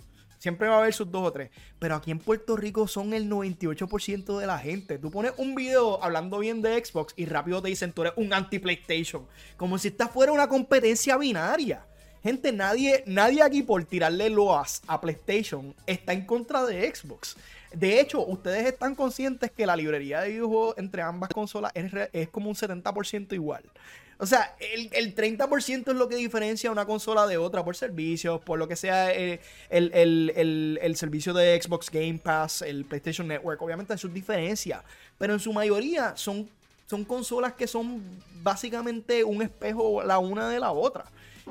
Siempre 0.43 0.67
va 0.67 0.75
a 0.75 0.79
haber 0.79 0.93
sus 0.93 1.09
dos 1.09 1.25
o 1.25 1.31
tres. 1.31 1.51
Pero 1.79 1.95
aquí 1.95 2.11
en 2.11 2.19
Puerto 2.19 2.57
Rico 2.57 2.85
son 2.85 3.13
el 3.13 3.29
98% 3.29 4.37
de 4.37 4.45
la 4.45 4.59
gente. 4.59 4.97
Tú 4.97 5.09
pones 5.09 5.31
un 5.37 5.55
video 5.55 6.03
hablando 6.03 6.39
bien 6.39 6.61
de 6.61 6.83
Xbox 6.83 7.13
y 7.15 7.25
rápido 7.27 7.61
te 7.61 7.69
dicen 7.69 7.93
tú 7.93 8.01
eres 8.01 8.13
un 8.17 8.33
anti-PlayStation. 8.33 9.25
Como 9.55 9.77
si 9.77 9.87
esta 9.87 10.09
fuera 10.09 10.33
una 10.33 10.49
competencia 10.49 11.15
binaria. 11.15 11.85
Gente, 12.23 12.53
nadie, 12.53 13.03
nadie 13.05 13.43
aquí 13.43 13.63
por 13.63 13.83
tirarle 13.83 14.29
loas 14.29 14.81
a 14.87 15.01
PlayStation 15.01 15.75
está 15.85 16.13
en 16.13 16.25
contra 16.25 16.65
de 16.65 16.95
Xbox. 16.95 17.35
De 17.73 17.99
hecho, 17.99 18.25
ustedes 18.25 18.65
están 18.65 18.95
conscientes 18.95 19.51
que 19.51 19.65
la 19.65 19.75
librería 19.75 20.21
de 20.21 20.29
videojuegos 20.29 20.77
entre 20.77 21.01
ambas 21.01 21.29
consolas 21.29 21.73
es, 21.75 21.91
es 22.13 22.29
como 22.29 22.47
un 22.49 22.55
70% 22.55 23.33
igual. 23.33 23.63
O 24.19 24.25
sea, 24.25 24.55
el, 24.59 24.89
el 24.93 25.13
30% 25.13 25.89
es 25.89 25.95
lo 25.95 26.07
que 26.07 26.15
diferencia 26.15 26.71
una 26.71 26.85
consola 26.85 27.27
de 27.27 27.35
otra 27.35 27.65
por 27.65 27.75
servicios, 27.75 28.39
por 28.39 28.57
lo 28.57 28.69
que 28.69 28.77
sea 28.77 29.11
eh, 29.11 29.41
el, 29.69 30.93
servicio 30.95 31.33
de 31.33 31.61
Xbox 31.61 31.89
Game 31.89 32.19
Pass, 32.23 32.61
el 32.61 32.85
PlayStation 32.85 33.27
Network. 33.27 33.61
Obviamente 33.61 33.91
hay 33.91 33.99
sus 33.99 34.13
diferencias, 34.13 34.81
pero 35.17 35.33
en 35.33 35.41
su 35.41 35.51
mayoría 35.51 36.15
son 36.15 36.47
consolas 37.05 37.51
que 37.53 37.67
son 37.67 38.01
básicamente 38.41 39.25
un 39.25 39.41
espejo 39.41 40.01
la 40.03 40.19
una 40.19 40.47
de 40.47 40.59
la 40.61 40.71
otra. 40.71 41.03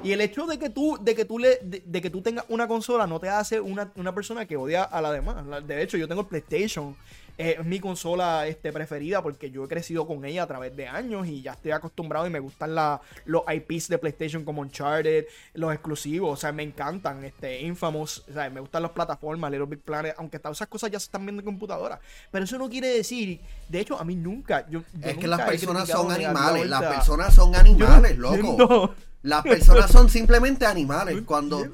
Y 0.03 0.13
el 0.13 0.21
hecho 0.21 0.47
de 0.47 0.59
que 0.59 0.71
tú, 0.71 0.99
de 1.01 1.15
que 1.15 1.25
tú 1.25 1.39
le, 1.39 1.59
de, 1.63 1.83
de 1.85 2.01
que 2.01 2.11
tú 2.11 2.23
tengas 2.23 2.45
una 2.49 2.67
consola 2.67 3.07
no 3.07 3.21
te 3.21 3.29
hace 3.29 3.61
una, 3.61 3.93
una 3.97 4.15
persona 4.15 4.47
que 4.47 4.57
odia 4.57 4.85
a 4.85 5.01
la 5.03 5.13
demás. 5.13 5.45
De 5.67 5.83
hecho, 5.83 5.97
yo 5.97 6.09
tengo 6.09 6.23
el 6.23 6.27
PlayStation. 6.29 6.97
eh, 7.39 7.57
Es 7.59 7.65
mi 7.65 7.79
consola 7.81 8.47
este, 8.47 8.73
preferida 8.73 9.23
porque 9.23 9.51
yo 9.51 9.65
he 9.65 9.69
crecido 9.69 10.07
con 10.07 10.25
ella 10.25 10.43
a 10.45 10.47
través 10.47 10.75
de 10.77 10.87
años 10.87 11.27
y 11.27 11.43
ya 11.43 11.53
estoy 11.53 11.73
acostumbrado 11.73 12.27
y 12.27 12.31
me 12.31 12.41
gustan 12.41 12.75
la, 12.75 13.01
los 13.27 13.43
IPs 13.53 13.89
de 13.89 13.99
PlayStation 13.99 14.45
como 14.45 14.61
Uncharted, 14.63 15.25
los 15.55 15.73
exclusivos, 15.73 16.33
o 16.33 16.37
sea, 16.37 16.53
me 16.53 16.63
encantan, 16.63 17.25
este, 17.25 17.61
Infamous, 17.63 18.25
o 18.29 18.33
sea, 18.33 18.49
me 18.51 18.61
gustan 18.61 18.83
las 18.83 18.93
plataformas, 18.93 19.51
Little 19.51 19.67
Big 19.67 19.81
Planet, 19.81 20.15
aunque 20.19 20.39
todas 20.39 20.59
esas 20.59 20.69
cosas 20.69 20.91
ya 20.91 20.99
se 21.01 21.05
están 21.05 21.25
viendo 21.25 21.41
en 21.41 21.47
computadora. 21.47 22.01
Pero 22.31 22.45
eso 22.45 22.59
no 22.59 22.69
quiere 22.69 22.89
decir, 22.89 23.41
de 23.69 23.81
hecho, 23.81 23.99
a 23.99 24.05
mí 24.05 24.15
nunca, 24.15 24.67
yo, 24.71 24.83
yo 24.93 25.09
Es 25.09 25.17
que 25.19 25.27
las 25.27 25.41
personas 25.43 25.89
son 25.89 26.13
animales, 26.13 26.67
las 26.69 26.83
personas 26.83 27.35
son 27.35 27.53
Yo 27.53 27.59
animales, 27.61 28.19
loco. 28.19 28.95
Las 29.23 29.43
personas 29.43 29.91
son 29.91 30.09
simplemente 30.09 30.67
animales. 30.67 31.23
Cuando 31.27 31.65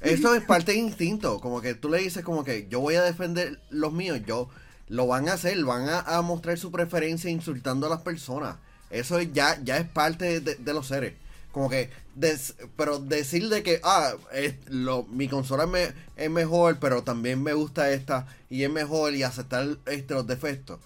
eso 0.00 0.34
es 0.34 0.42
parte 0.44 0.72
de 0.72 0.78
instinto, 0.78 1.40
como 1.40 1.60
que 1.60 1.74
tú 1.74 1.88
le 1.88 1.98
dices 1.98 2.24
como 2.24 2.44
que 2.44 2.66
yo 2.68 2.80
voy 2.80 2.94
a 2.96 3.02
defender 3.02 3.60
los 3.70 3.92
míos, 3.92 4.20
yo 4.26 4.48
lo 4.88 5.06
van 5.06 5.28
a 5.28 5.34
hacer, 5.34 5.62
van 5.64 5.88
a, 5.88 6.00
a 6.00 6.22
mostrar 6.22 6.58
su 6.58 6.70
preferencia 6.70 7.30
insultando 7.30 7.86
a 7.86 7.90
las 7.90 8.02
personas. 8.02 8.56
Eso 8.90 9.18
es- 9.18 9.32
ya 9.32 9.58
ya 9.62 9.78
es 9.78 9.86
parte 9.88 10.40
de, 10.40 10.54
de 10.56 10.74
los 10.74 10.86
seres. 10.88 11.14
Como 11.52 11.70
que, 11.70 11.90
des- 12.16 12.54
pero 12.76 12.98
decir 12.98 13.48
de 13.48 13.62
que, 13.62 13.80
ah, 13.84 14.14
es 14.32 14.54
lo, 14.68 15.04
mi 15.04 15.28
consola 15.28 15.64
es, 15.64 15.70
me- 15.70 15.92
es 16.16 16.30
mejor, 16.30 16.78
pero 16.80 17.02
también 17.04 17.42
me 17.42 17.52
gusta 17.54 17.90
esta 17.90 18.26
y 18.50 18.64
es 18.64 18.70
mejor 18.70 19.14
y 19.14 19.22
aceptar 19.22 19.76
este, 19.86 20.14
los 20.14 20.26
defectos. 20.26 20.80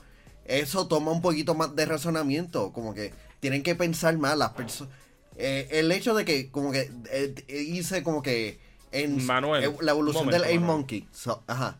Eso 0.45 0.87
toma 0.87 1.11
un 1.13 1.23
poquito 1.23 1.55
más 1.55 1.75
de 1.75 1.87
razonamiento, 1.87 2.73
como 2.73 2.95
que 2.95 3.13
tienen 3.41 3.63
que 3.63 3.75
pensar 3.75 4.17
más 4.19 4.37
las 4.37 4.51
personas. 4.51 4.93
El 5.39 5.93
hecho 5.93 6.15
de 6.15 6.25
que, 6.25 6.51
como 6.51 6.73
que, 6.73 6.91
eh, 7.11 7.35
eh, 7.49 7.63
hice 7.63 8.03
como 8.03 8.23
que 8.23 8.59
en 8.93 9.25
Manuel, 9.27 9.65
eh, 9.65 9.77
la 9.81 9.93
evolución 9.93 10.25
momento, 10.27 10.43
del 10.43 10.51
Ape 10.51 10.61
Manuel. 10.61 10.77
Monkey. 10.79 11.07
So- 11.13 11.43
ajá. 11.47 11.79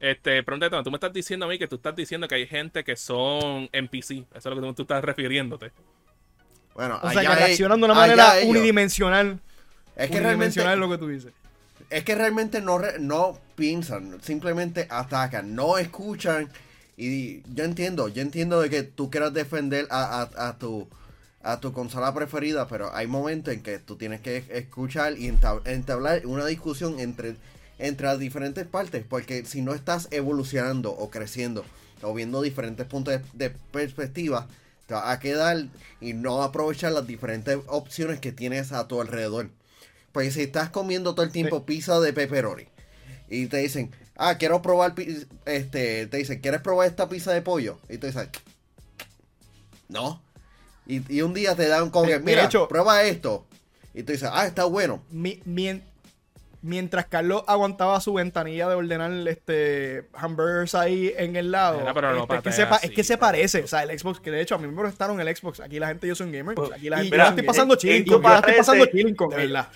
Este, 0.00 0.42
pregúntate, 0.42 0.82
tú 0.82 0.90
me 0.90 0.96
estás 0.96 1.12
diciendo 1.12 1.46
a 1.46 1.48
mí 1.48 1.58
que 1.58 1.66
tú 1.66 1.76
estás 1.76 1.96
diciendo 1.96 2.28
que 2.28 2.34
hay 2.34 2.46
gente 2.46 2.84
que 2.84 2.94
son 2.96 3.68
NPC. 3.72 4.24
Eso 4.34 4.36
es 4.36 4.44
lo 4.44 4.54
que 4.56 4.60
tú, 4.60 4.74
tú 4.74 4.82
estás 4.82 5.02
refiriéndote. 5.02 5.72
Bueno, 6.74 6.98
O 7.02 7.10
sea, 7.10 7.22
que 7.22 7.26
e- 7.28 7.34
reaccionan 7.34 7.78
de 7.80 7.84
una 7.86 7.94
manera 7.94 8.38
ellos. 8.38 8.50
unidimensional. 8.50 9.40
Es 9.96 10.10
que 10.10 10.20
realmente, 10.20 10.60
es 10.60 10.78
lo 10.78 10.90
que 10.90 10.98
tú 10.98 11.08
dices. 11.08 11.32
es 11.88 12.04
que 12.04 12.14
realmente 12.16 12.60
no, 12.60 12.80
no 12.98 13.38
piensan, 13.54 14.18
simplemente 14.22 14.86
atacan, 14.90 15.54
no 15.54 15.78
escuchan. 15.78 16.50
Y 16.96 17.42
yo 17.54 17.64
entiendo, 17.64 18.08
yo 18.08 18.22
entiendo 18.22 18.60
de 18.60 18.70
que 18.70 18.82
tú 18.82 19.10
quieras 19.10 19.32
defender 19.32 19.86
a, 19.90 20.22
a- 20.22 20.48
a 20.48 20.58
tu 20.58 20.88
a 21.44 21.60
tu 21.60 21.72
consola 21.72 22.12
preferida, 22.14 22.66
pero 22.66 22.92
hay 22.94 23.06
momentos 23.06 23.52
en 23.54 23.62
que 23.62 23.78
tú 23.78 23.96
tienes 23.96 24.20
que 24.20 24.44
escuchar 24.50 25.18
y 25.18 25.28
entab- 25.28 25.60
entablar 25.66 26.26
una 26.26 26.46
discusión 26.46 26.98
entre, 26.98 27.36
entre 27.78 28.06
las 28.06 28.18
diferentes 28.18 28.66
partes, 28.66 29.04
porque 29.08 29.44
si 29.44 29.60
no 29.60 29.74
estás 29.74 30.08
evolucionando 30.10 30.90
o 30.90 31.10
creciendo 31.10 31.64
o 32.02 32.14
viendo 32.14 32.42
diferentes 32.42 32.86
puntos 32.86 33.14
de, 33.14 33.48
de 33.48 33.50
perspectiva, 33.70 34.48
te 34.86 34.94
vas 34.94 35.08
a 35.08 35.20
quedar 35.20 35.66
y 36.00 36.14
no 36.14 36.42
aprovechar 36.42 36.92
las 36.92 37.06
diferentes 37.06 37.58
opciones 37.66 38.20
que 38.20 38.32
tienes 38.32 38.72
a 38.72 38.88
tu 38.88 39.00
alrededor. 39.00 39.50
Pues 40.12 40.34
si 40.34 40.42
estás 40.42 40.70
comiendo 40.70 41.14
todo 41.14 41.26
el 41.26 41.32
tiempo 41.32 41.66
pizza 41.66 42.00
de 42.00 42.12
pepperoni 42.12 42.64
y 43.28 43.46
te 43.46 43.58
dicen, 43.58 43.90
ah, 44.16 44.38
quiero 44.38 44.62
probar, 44.62 44.94
este, 45.44 46.06
te 46.06 46.16
dicen, 46.16 46.40
¿quieres 46.40 46.60
probar 46.60 46.86
esta 46.88 47.08
pizza 47.08 47.32
de 47.32 47.42
pollo? 47.42 47.78
Y 47.88 47.98
tú 47.98 48.06
dices, 48.06 48.28
no. 49.88 50.22
Y, 50.86 51.02
y 51.16 51.22
un 51.22 51.32
día 51.34 51.54
te 51.54 51.66
dan 51.68 51.90
que, 51.90 52.00
de 52.06 52.18
mira, 52.20 52.44
hecho- 52.44 52.68
prueba 52.68 53.02
esto. 53.04 53.46
Y 53.94 54.02
tú 54.02 54.12
dices, 54.12 54.28
ah, 54.32 54.46
está 54.46 54.64
bueno. 54.64 55.02
Mi- 55.10 55.40
mien- 55.44 55.82
mientras 56.62 57.06
Carlos 57.06 57.42
aguantaba 57.46 58.00
su 58.00 58.12
ventanilla 58.14 58.68
de 58.68 58.74
ordenar 58.74 59.12
este 59.28 60.08
hamburgers 60.14 60.74
ahí 60.74 61.12
en 61.16 61.36
el 61.36 61.50
lado. 61.52 61.78
Mira, 61.80 61.94
pero 61.94 62.12
no 62.14 62.22
este, 62.22 62.36
es, 62.36 62.42
que 62.42 62.52
se, 62.52 62.62
así, 62.62 62.86
es 62.88 62.92
que 62.94 63.04
se 63.04 63.14
pero- 63.14 63.20
parece. 63.20 63.62
O 63.62 63.66
sea, 63.66 63.82
el 63.82 63.98
Xbox, 63.98 64.20
que 64.20 64.30
de 64.30 64.40
hecho 64.40 64.54
a 64.54 64.58
mí 64.58 64.66
me 64.66 64.80
prestaron 64.82 65.20
el 65.20 65.36
Xbox. 65.36 65.60
Aquí 65.60 65.78
la 65.78 65.88
gente, 65.88 66.08
yo 66.08 66.14
soy 66.14 66.26
un 66.26 66.32
gamer. 66.32 66.56
Aquí 66.74 66.90
la 66.90 66.96
Y 66.96 67.00
gente, 67.02 67.16
yo 67.16 67.22
la 67.22 67.28
estoy 67.30 67.44
pasando 67.44 67.76
chilling 67.76 68.04
con. 68.06 68.22
Yo 68.22 68.28
la 68.28 68.38
estoy 68.38 68.54
pasando 68.54 68.86
chilling 68.86 69.14
con. 69.14 69.28
De 69.30 69.36
verdad. 69.36 69.68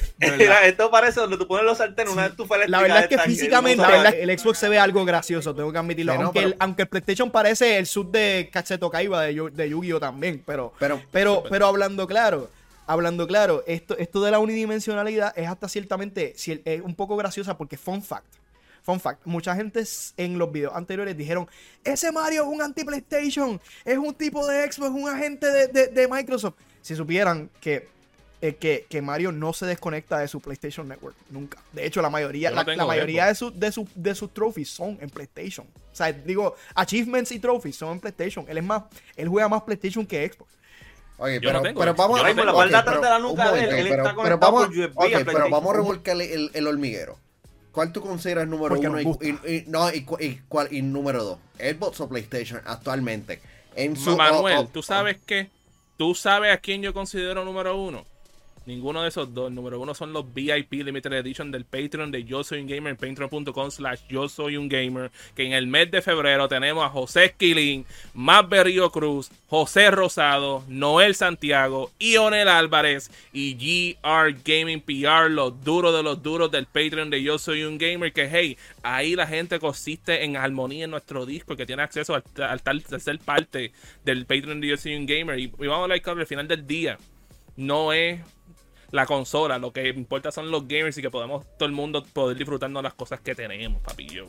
Mira, 0.38 0.66
esto 0.66 0.90
parece 0.90 1.20
donde 1.20 1.36
tú 1.36 1.46
pones 1.46 1.64
los 1.64 1.78
sartenes, 1.78 2.12
una 2.12 2.26
estufa 2.26 2.56
La 2.58 2.64
eléctrica 2.64 2.82
verdad 2.82 3.02
es 3.04 3.08
que 3.08 3.18
físicamente, 3.30 3.76
no 3.76 3.82
la 3.82 3.88
sabe- 3.88 4.02
verdad, 4.10 4.20
el 4.30 4.38
Xbox 4.38 4.58
se 4.58 4.68
ve 4.68 4.78
algo 4.78 5.04
gracioso, 5.04 5.54
tengo 5.54 5.72
que 5.72 5.78
admitirlo. 5.78 6.12
Sí, 6.12 6.18
no, 6.18 6.24
aunque, 6.26 6.40
pero- 6.40 6.48
el, 6.52 6.56
aunque 6.58 6.82
el 6.82 6.88
PlayStation 6.88 7.30
parece 7.30 7.78
el 7.78 7.86
sub 7.86 8.10
de 8.10 8.48
Cacheto 8.52 8.90
Kaiba 8.90 9.22
de, 9.22 9.50
de 9.52 9.68
Yu-Gi-Oh 9.70 10.00
también, 10.00 10.42
pero, 10.46 10.72
Pero- 10.78 11.00
pero, 11.12 11.44
pero 11.48 11.66
hablando 11.66 12.06
claro, 12.06 12.50
hablando 12.86 13.26
claro, 13.26 13.64
esto, 13.66 13.96
esto 13.98 14.22
de 14.22 14.30
la 14.30 14.38
unidimensionalidad 14.38 15.32
es 15.36 15.48
hasta 15.48 15.68
ciertamente 15.68 16.34
es 16.64 16.80
un 16.82 16.94
poco 16.94 17.16
graciosa 17.16 17.56
porque 17.56 17.76
fun 17.76 18.02
fact. 18.02 18.26
Fun 18.82 19.00
fact, 19.00 19.22
mucha 19.24 19.56
gente 19.56 19.82
en 20.16 20.38
los 20.38 20.52
videos 20.52 20.72
anteriores 20.76 21.16
dijeron, 21.16 21.48
ese 21.82 22.12
Mario 22.12 22.42
es 22.42 22.48
un 22.48 22.62
anti-PlayStation, 22.62 23.60
es 23.84 23.98
un 23.98 24.14
tipo 24.14 24.46
de 24.46 24.70
Xbox, 24.70 24.90
un 24.92 25.08
agente 25.08 25.46
de, 25.50 25.66
de- 25.66 25.86
de 25.88 26.06
Microsoft. 26.08 26.54
Si 26.82 26.94
supieran 26.94 27.50
que, 27.60 27.88
eh, 28.42 28.54
que, 28.54 28.86
que 28.88 29.00
Mario 29.02 29.32
no 29.32 29.52
se 29.52 29.66
desconecta 29.66 30.18
de 30.18 30.28
su 30.28 30.40
PlayStation 30.40 30.86
Network, 30.88 31.16
nunca. 31.30 31.58
De 31.72 31.86
hecho, 31.86 32.02
la 32.02 32.10
mayoría, 32.10 32.50
no 32.50 32.62
la, 32.62 32.86
mayoría 32.86 33.26
de, 33.26 33.34
sus 33.34 33.58
de, 33.58 33.72
sus 33.72 33.88
de 33.94 34.14
sus 34.14 34.32
trophies 34.34 34.68
son 34.68 34.98
en 35.00 35.08
PlayStation. 35.10 35.66
O 35.66 35.96
sea, 35.96 36.12
digo, 36.12 36.54
achievements 36.74 37.32
y 37.32 37.38
trophies 37.38 37.76
son 37.76 37.92
en 37.92 38.00
PlayStation. 38.00 38.44
Él 38.48 38.58
es 38.58 38.64
más, 38.64 38.82
él 39.16 39.28
juega 39.28 39.48
más 39.48 39.62
PlayStation 39.62 40.06
que 40.06 40.28
Xbox. 40.28 40.50
Ok, 41.18 41.28
Yo 41.28 41.40
pero, 41.40 41.52
no 41.54 41.62
tengo 41.62 41.80
pero 41.80 41.94
vamos 41.94 42.18
Yo 42.18 42.26
a 42.26 42.34
la 42.34 42.52
ok, 42.52 42.56
parte 42.58 42.70
de 42.72 42.76
atrás 42.76 42.84
pero 42.96 43.00
de 43.00 43.08
la 43.10 43.18
nuca 43.18 43.52
de 43.52 43.60
él, 43.60 43.64
momento, 43.64 43.76
él 43.76 43.88
pero, 43.88 44.02
está 44.02 44.02
pero 44.10 44.16
conectado 44.16 44.52
vamos, 44.52 44.66
por 44.66 44.76
USB 44.76 44.94
pero 44.94 45.08
PlayStation. 45.08 45.50
vamos 45.50 45.70
a 45.70 45.76
revolcar 45.76 46.20
el, 46.20 46.50
el 46.52 46.66
hormiguero. 46.66 47.18
¿Cuál 47.72 47.92
tú 47.92 48.00
consideras 48.02 48.46
número 48.46 48.74
Porque 48.74 48.88
uno 48.88 49.00
y, 49.00 49.28
y- 49.28 49.54
y- 49.56 49.64
no, 49.66 49.92
y, 49.92 50.02
cu- 50.04 50.16
y 50.20 50.40
cuál, 50.48 50.68
y 50.70 50.82
número 50.82 51.24
dos? 51.24 51.38
¿Xbox 51.58 52.00
o 52.00 52.08
PlayStation 52.08 52.60
actualmente? 52.66 53.40
En 53.74 53.96
su, 53.96 54.16
Manuel, 54.16 54.58
o- 54.58 54.60
o- 54.60 54.66
¿tú 54.66 54.82
sabes 54.82 55.18
qué? 55.26 55.48
¿Tú 55.98 56.14
sabes 56.14 56.52
a 56.52 56.58
quién 56.58 56.82
yo 56.82 56.92
considero 56.92 57.44
número 57.44 57.76
uno? 57.80 58.04
Ninguno 58.66 59.02
de 59.02 59.08
esos 59.08 59.32
dos. 59.32 59.50
Número 59.52 59.80
uno 59.80 59.94
son 59.94 60.12
los 60.12 60.32
VIP 60.34 60.72
Limited 60.72 61.12
Edition 61.12 61.52
del 61.52 61.64
Patreon 61.64 62.10
de 62.10 62.24
Yo 62.24 62.42
Soy 62.42 62.60
Un 62.60 62.66
Gamer, 62.66 62.96
patreon.com 62.96 63.70
slash 63.70 64.00
Yo 64.08 64.28
Soy 64.28 64.56
Un 64.56 64.68
Gamer. 64.68 65.10
Que 65.34 65.44
en 65.44 65.52
el 65.52 65.68
mes 65.68 65.90
de 65.90 66.02
febrero 66.02 66.48
tenemos 66.48 66.84
a 66.84 66.88
José 66.88 67.26
Esquilín, 67.26 67.86
Matt 68.12 68.48
Berrío 68.48 68.90
Cruz, 68.90 69.30
José 69.48 69.90
Rosado, 69.90 70.64
Noel 70.68 71.14
Santiago, 71.14 71.92
Ionel 71.98 72.48
Álvarez 72.48 73.10
y 73.32 73.54
GR 73.54 74.34
Gaming 74.44 74.80
PR, 74.80 75.30
los 75.30 75.62
duros 75.62 75.94
de 75.94 76.02
los 76.02 76.22
duros 76.22 76.50
del 76.50 76.66
Patreon 76.66 77.08
de 77.08 77.22
Yo 77.22 77.38
Soy 77.38 77.62
Un 77.62 77.78
Gamer. 77.78 78.12
Que 78.12 78.28
hey, 78.28 78.58
ahí 78.82 79.14
la 79.14 79.28
gente 79.28 79.60
consiste 79.60 80.24
en 80.24 80.36
armonía 80.36 80.84
en 80.84 80.90
nuestro 80.90 81.24
disco, 81.24 81.56
que 81.56 81.66
tiene 81.66 81.82
acceso 81.82 82.14
al, 82.14 82.24
al 82.42 82.62
tal 82.62 82.82
de 82.82 82.98
ser 82.98 83.18
parte 83.20 83.72
del 84.04 84.26
Patreon 84.26 84.60
de 84.60 84.68
Yo 84.68 84.76
Soy 84.76 84.96
Un 84.96 85.06
Gamer. 85.06 85.38
Y, 85.38 85.44
y 85.44 85.66
vamos 85.66 85.78
a 85.78 85.82
hablar 85.82 86.00
al 86.04 86.26
final 86.26 86.48
del 86.48 86.66
día 86.66 86.98
no 87.56 87.92
es 87.92 88.20
la 88.92 89.06
consola, 89.06 89.58
lo 89.58 89.72
que 89.72 89.88
importa 89.88 90.30
son 90.30 90.50
los 90.50 90.66
gamers 90.68 90.96
y 90.98 91.02
que 91.02 91.10
podamos 91.10 91.44
todo 91.58 91.66
el 91.66 91.72
mundo 91.74 92.04
poder 92.12 92.36
disfrutarnos 92.36 92.82
las 92.82 92.94
cosas 92.94 93.20
que 93.20 93.34
tenemos, 93.34 93.82
papillo. 93.82 94.26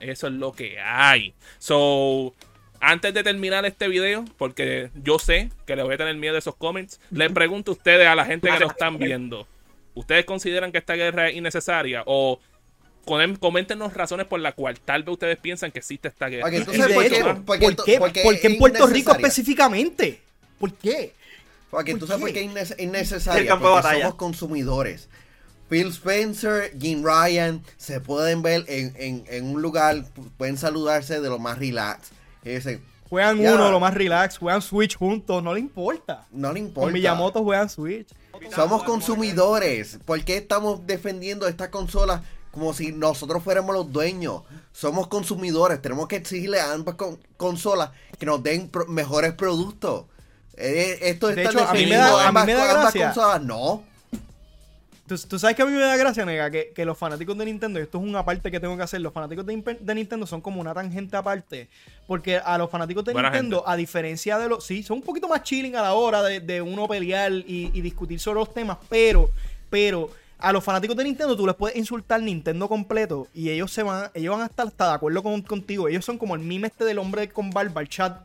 Eso 0.00 0.26
es 0.26 0.32
lo 0.34 0.52
que 0.52 0.78
hay. 0.78 1.32
So, 1.58 2.34
antes 2.80 3.14
de 3.14 3.22
terminar 3.22 3.64
este 3.64 3.88
video, 3.88 4.24
porque 4.36 4.90
yo 5.02 5.18
sé 5.18 5.50
que 5.66 5.74
le 5.76 5.82
voy 5.82 5.94
a 5.94 5.98
tener 5.98 6.14
miedo 6.16 6.36
a 6.36 6.38
esos 6.38 6.54
comments, 6.56 7.00
les 7.10 7.32
pregunto 7.32 7.70
a 7.70 7.74
ustedes, 7.74 8.06
a 8.06 8.14
la 8.14 8.26
gente 8.26 8.48
que 8.50 8.58
lo 8.60 8.68
están 8.70 8.98
viendo, 8.98 9.46
¿ustedes 9.94 10.26
consideran 10.26 10.70
que 10.72 10.78
esta 10.78 10.94
guerra 10.94 11.28
es 11.30 11.36
innecesaria? 11.36 12.02
O 12.04 12.38
coméntenos 13.38 13.94
razones 13.94 14.26
por 14.26 14.40
las 14.40 14.54
cuales 14.54 14.80
tal 14.84 15.02
vez 15.04 15.12
ustedes 15.14 15.38
piensan 15.38 15.70
que 15.70 15.78
existe 15.78 16.08
esta 16.08 16.28
guerra. 16.28 16.46
Ok, 16.48 16.52
Y 16.52 16.56
entonces, 16.56 16.92
¿por 16.92 17.04
qué- 17.08 17.24
¿por 17.44 17.58
qué, 17.58 17.66
qué- 17.84 17.98
por 17.98 18.12
qué 18.12 18.22
por 18.22 18.40
qué 18.40 18.46
en 18.48 18.58
Puerto 18.58 18.86
Rico 18.88 19.12
específicamente? 19.12 20.20
¿Por 20.58 20.74
qué? 20.74 21.12
Porque 21.70 21.92
¿Por 21.92 22.00
tú 22.00 22.06
sabes 22.06 22.20
por 22.20 22.28
qué? 22.32 22.34
qué 22.34 22.44
es 22.44 22.70
inne- 22.70 22.82
innecesaria. 22.82 23.40
El 23.42 23.48
campo 23.48 23.66
de 23.66 23.72
porque 23.74 23.82
batalla. 23.86 24.02
somos 24.04 24.14
consumidores. 24.16 25.08
Phil 25.68 25.88
Spencer, 25.88 26.72
Jim 26.78 27.02
Ryan, 27.04 27.62
se 27.76 28.00
pueden 28.00 28.40
ver 28.42 28.64
en, 28.68 28.94
en- 28.96 29.24
en 29.28 29.46
un 29.46 29.60
lugar, 29.62 29.96
pu- 30.14 30.30
pueden 30.36 30.56
saludarse 30.56 31.20
de 31.20 31.28
lo 31.28 31.38
más 31.38 31.58
relax. 31.58 32.10
Y 32.44 32.50
dicen, 32.50 32.82
Juegan 33.08 33.38
Ya. 33.40 33.54
uno, 33.54 33.70
lo 33.70 33.78
más 33.78 33.94
relax, 33.94 34.36
juegan 34.38 34.60
Switch 34.62 34.96
juntos, 34.96 35.40
no 35.42 35.54
le 35.54 35.60
importa. 35.60 36.26
no 36.32 36.52
le 36.52 36.58
Con 36.60 36.66
importa. 36.68 36.92
Miyamoto 36.92 37.42
juegan 37.44 37.68
Switch. 37.68 38.08
Somos 38.54 38.82
consumidores. 38.82 39.98
¿Por 40.04 40.22
qué 40.24 40.36
estamos 40.38 40.86
defendiendo 40.86 41.46
esta 41.48 41.70
consola 41.70 42.22
como 42.50 42.74
si 42.74 42.90
nosotros 42.92 43.42
fuéramos 43.44 43.74
los 43.74 43.92
dueños? 43.92 44.42
Somos 44.72 45.06
consumidores. 45.06 45.80
Tenemos 45.80 46.08
que 46.08 46.16
exigirle 46.16 46.58
a 46.60 46.72
ambas 46.72 46.96
con- 46.96 47.18
consolas 47.36 47.90
que 48.18 48.26
nos 48.26 48.42
den 48.42 48.68
pro- 48.68 48.86
mejores 48.86 49.32
productos. 49.34 50.06
Eh, 50.56 50.98
esto 51.02 51.28
De 51.28 51.44
hecho, 51.44 51.66
a 51.68 51.72
mí 51.72 51.86
me 51.86 51.96
da- 51.96 52.28
a 52.28 52.32
mí 52.32 52.40
me 52.46 52.54
da 52.54 52.66
gracia. 52.72 53.06
consolas. 53.12 53.42
No. 53.42 53.82
¿Tú, 55.06 55.16
tú 55.28 55.38
sabes 55.38 55.54
que 55.54 55.62
a 55.62 55.66
mí 55.66 55.72
me 55.72 55.78
da 55.78 55.96
gracia, 55.96 56.24
nega, 56.24 56.50
que, 56.50 56.72
que 56.74 56.84
los 56.84 56.98
fanáticos 56.98 57.38
de 57.38 57.44
Nintendo, 57.44 57.78
y 57.78 57.82
esto 57.84 57.98
es 57.98 58.04
una 58.04 58.24
parte 58.24 58.50
que 58.50 58.58
tengo 58.58 58.76
que 58.76 58.82
hacer, 58.82 59.00
los 59.00 59.12
fanáticos 59.12 59.46
de, 59.46 59.76
de 59.78 59.94
Nintendo 59.94 60.26
son 60.26 60.40
como 60.40 60.60
una 60.60 60.74
tangente 60.74 61.16
aparte, 61.16 61.68
porque 62.08 62.38
a 62.38 62.58
los 62.58 62.68
fanáticos 62.68 63.04
de 63.04 63.12
Buena 63.12 63.30
Nintendo, 63.30 63.58
gente. 63.58 63.70
a 63.72 63.76
diferencia 63.76 64.36
de 64.38 64.48
los... 64.48 64.64
Sí, 64.66 64.82
son 64.82 64.96
un 64.96 65.02
poquito 65.04 65.28
más 65.28 65.44
chilling 65.44 65.76
a 65.76 65.82
la 65.82 65.94
hora 65.94 66.24
de, 66.24 66.40
de 66.40 66.60
uno 66.60 66.88
pelear 66.88 67.30
y, 67.30 67.70
y 67.72 67.80
discutir 67.82 68.18
sobre 68.18 68.40
los 68.40 68.52
temas, 68.52 68.78
pero, 68.88 69.30
pero 69.70 70.10
a 70.38 70.52
los 70.52 70.64
fanáticos 70.64 70.96
de 70.96 71.04
Nintendo 71.04 71.36
tú 71.36 71.46
les 71.46 71.54
puedes 71.54 71.76
insultar 71.76 72.20
Nintendo 72.20 72.68
completo 72.68 73.28
y 73.32 73.50
ellos 73.50 73.72
se 73.72 73.84
van, 73.84 74.10
ellos 74.12 74.32
van 74.34 74.42
a 74.42 74.46
estar 74.46 74.66
hasta 74.66 74.88
de 74.88 74.94
acuerdo 74.94 75.22
con- 75.22 75.40
contigo. 75.42 75.86
Ellos 75.86 76.04
son 76.04 76.18
como 76.18 76.34
el 76.34 76.40
mime 76.40 76.66
este 76.66 76.84
del 76.84 76.98
hombre 76.98 77.28
con 77.28 77.50
barba, 77.50 77.80
el 77.80 77.88
chat. 77.88 78.18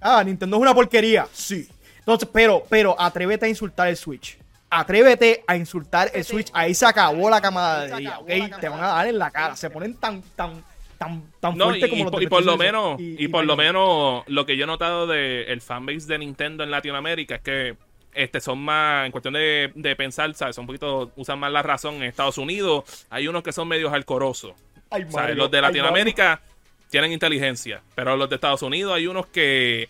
Ah, 0.00 0.22
Nintendo 0.24 0.56
es 0.56 0.62
una 0.62 0.74
porquería. 0.74 1.26
Sí. 1.32 1.68
Entonces, 1.98 2.28
pero, 2.32 2.64
pero 2.68 2.94
atrévete 2.98 3.46
a 3.46 3.48
insultar 3.48 3.88
el 3.88 3.96
Switch. 3.96 4.38
Atrévete 4.70 5.44
a 5.46 5.56
insultar 5.56 6.10
el 6.12 6.24
Switch. 6.24 6.50
Ahí 6.52 6.74
se 6.74 6.86
acabó 6.86 7.30
la 7.30 7.40
camaradería, 7.40 8.18
¿ok? 8.18 8.28
Te 8.60 8.68
van 8.68 8.82
a 8.82 8.88
dar 8.88 9.06
en 9.06 9.18
la 9.18 9.30
cara. 9.30 9.56
Se 9.56 9.70
ponen 9.70 9.94
tan, 9.94 10.22
tan, 10.34 10.62
tan, 10.98 11.22
tan 11.40 11.56
No, 11.56 11.66
y, 11.74 11.80
fuerte 11.80 11.88
como 11.88 12.02
y 12.02 12.04
los 12.04 12.12
de 12.18 12.24
y 12.24 12.26
por 12.28 12.44
lo 12.44 12.56
menos, 12.56 13.00
y- 13.00 13.24
y, 13.24 13.28
por 13.28 13.44
lo 13.44 13.56
menos 13.56 14.24
lo 14.26 14.44
que 14.46 14.56
yo 14.56 14.64
he 14.64 14.66
notado 14.66 15.06
del 15.06 15.48
el 15.48 15.60
fanbase 15.60 16.06
de 16.06 16.18
Nintendo 16.18 16.62
en 16.64 16.70
Latinoamérica 16.70 17.36
es 17.36 17.40
que 17.42 17.76
este 18.12 18.40
son 18.40 18.58
más, 18.58 19.06
en 19.06 19.12
cuestión 19.12 19.34
de, 19.34 19.70
de 19.74 19.94
pensar, 19.96 20.32
¿sabes? 20.34 20.56
Son 20.56 20.62
un 20.62 20.66
poquito, 20.68 21.10
usan 21.16 21.38
más 21.38 21.52
la 21.52 21.62
razón 21.62 21.96
en 21.96 22.04
Estados 22.04 22.38
Unidos. 22.38 23.06
Hay 23.10 23.28
unos 23.28 23.42
que 23.42 23.52
son 23.52 23.68
medios 23.68 23.92
alcorosos. 23.92 24.52
Ay, 24.90 25.02
¿sabes? 25.02 25.14
Mario, 25.14 25.34
Los 25.34 25.50
de 25.50 25.58
ay, 25.58 25.62
Latinoamérica 25.62 26.40
tienen 26.90 27.12
inteligencia, 27.12 27.82
pero 27.94 28.16
los 28.16 28.28
de 28.28 28.36
Estados 28.36 28.62
Unidos 28.62 28.94
hay 28.94 29.06
unos 29.06 29.26
que, 29.26 29.88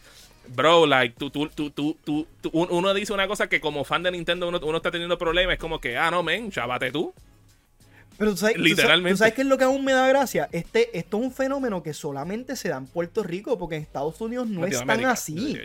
bro, 0.48 0.86
like, 0.86 1.14
tú, 1.18 1.30
tú, 1.30 1.48
tú, 1.48 1.70
tú, 1.70 1.96
tú- 2.04 2.26
tú- 2.40 2.50
un- 2.52 2.68
uno 2.70 2.94
dice 2.94 3.12
una 3.12 3.26
cosa 3.28 3.48
que 3.48 3.60
como 3.60 3.84
fan 3.84 4.02
de 4.02 4.10
Nintendo 4.10 4.48
uno, 4.48 4.60
uno 4.62 4.76
está 4.78 4.90
teniendo 4.90 5.18
problemas, 5.18 5.54
es 5.54 5.60
como 5.60 5.80
que, 5.80 5.96
ah, 5.96 6.10
no, 6.10 6.22
men, 6.22 6.50
chavate 6.50 6.90
tú. 6.90 7.12
Pero 8.18 8.30
tú 8.30 8.38
sabes, 8.38 8.56
Literalmente. 8.56 9.10
¿tú 9.14 9.18
sabes 9.18 9.34
qué 9.34 9.42
es 9.42 9.46
lo 9.46 9.58
que 9.58 9.64
aún 9.64 9.84
me 9.84 9.92
da 9.92 10.08
gracia? 10.08 10.48
Este, 10.52 10.96
esto 10.98 11.18
es 11.18 11.22
un 11.24 11.32
fenómeno 11.32 11.82
que 11.82 11.92
solamente 11.92 12.56
se 12.56 12.70
da 12.70 12.78
en 12.78 12.86
Puerto 12.86 13.22
Rico, 13.22 13.58
porque 13.58 13.76
en 13.76 13.82
Estados 13.82 14.18
Unidos 14.22 14.48
no 14.48 14.64
es 14.64 14.82
tan 14.84 15.04
así. 15.04 15.58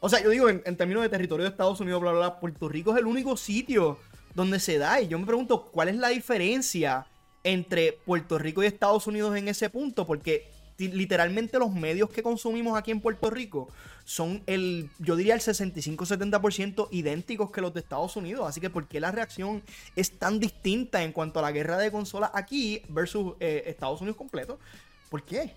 O 0.00 0.08
sea, 0.08 0.20
yo 0.22 0.30
digo, 0.30 0.48
en, 0.48 0.62
en 0.66 0.76
términos 0.76 1.02
de 1.04 1.08
territorio 1.08 1.44
de 1.44 1.50
Estados 1.50 1.78
Unidos, 1.80 2.00
bla, 2.00 2.10
bla, 2.10 2.20
bla, 2.20 2.40
Puerto 2.40 2.68
Rico 2.68 2.92
es 2.92 2.98
el 2.98 3.06
único 3.06 3.36
sitio 3.36 3.98
donde 4.34 4.58
se 4.58 4.78
da. 4.78 5.00
Y 5.00 5.06
yo 5.08 5.18
me 5.18 5.26
pregunto, 5.26 5.62
¿cuál 5.72 5.88
es 5.88 5.96
la 5.96 6.08
diferencia 6.08 7.06
entre 7.44 7.92
Puerto 8.04 8.36
Rico 8.36 8.62
y 8.62 8.66
Estados 8.66 9.06
Unidos 9.06 9.36
en 9.36 9.46
ese 9.48 9.70
punto? 9.70 10.06
Porque 10.06 10.48
literalmente 10.78 11.58
los 11.58 11.72
medios 11.72 12.10
que 12.10 12.22
consumimos 12.22 12.76
aquí 12.78 12.90
en 12.90 13.00
Puerto 13.00 13.30
Rico 13.30 13.68
son 14.04 14.42
el, 14.46 14.88
yo 14.98 15.16
diría 15.16 15.34
el 15.34 15.40
65-70% 15.40 16.88
idénticos 16.92 17.50
que 17.50 17.60
los 17.60 17.74
de 17.74 17.80
Estados 17.80 18.16
Unidos. 18.16 18.46
Así 18.48 18.60
que, 18.60 18.70
¿por 18.70 18.86
qué 18.86 19.00
la 19.00 19.10
reacción 19.10 19.62
es 19.96 20.12
tan 20.12 20.38
distinta 20.38 21.02
en 21.02 21.12
cuanto 21.12 21.40
a 21.40 21.42
la 21.42 21.52
guerra 21.52 21.76
de 21.76 21.90
consolas 21.90 22.30
aquí 22.34 22.82
versus 22.88 23.34
eh, 23.40 23.64
Estados 23.66 24.00
Unidos 24.00 24.16
completo? 24.16 24.58
¿Por 25.10 25.22
qué? 25.22 25.52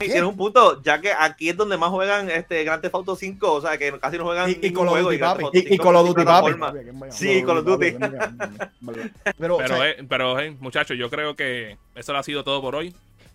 Y 0.00 0.06
tiene 0.06 0.24
un 0.24 0.36
punto, 0.36 0.82
ya 0.82 1.00
que 1.00 1.12
aquí 1.12 1.48
es 1.48 1.56
donde 1.56 1.76
más 1.76 1.90
juegan 1.90 2.28
este 2.28 2.64
Grand 2.64 2.82
Theft 2.82 2.94
Auto 2.94 3.16
5, 3.16 3.52
o 3.52 3.60
sea, 3.60 3.78
que 3.78 3.98
casi 3.98 4.18
no 4.18 4.24
juegan 4.24 4.50
Y, 4.50 4.58
y 4.60 4.72
Call 4.72 4.88
of 4.88 5.00
Duty, 5.00 5.18
papi. 5.18 5.44
Y, 5.52 5.58
y 5.58 5.68
5 5.68 5.84
Call 5.84 5.96
of 5.96 6.08
Duty, 6.08 6.24
papi. 6.24 6.50
Sí, 7.10 7.42
Call 7.44 7.58
of 7.58 7.64
Duty. 7.64 7.96
Pero, 9.38 9.56
o 9.56 9.58
Pero, 9.58 9.68
sea, 9.68 9.90
eh, 9.90 10.04
pero 10.08 10.38
eh, 10.40 10.56
muchachos, 10.60 10.98
yo 10.98 11.08
creo 11.10 11.36
que 11.36 11.78
eso 11.94 12.12
lo 12.12 12.18
ha 12.18 12.22
sido 12.22 12.44
todo 12.44 12.60
por 12.60 12.74
hoy. 12.74 12.94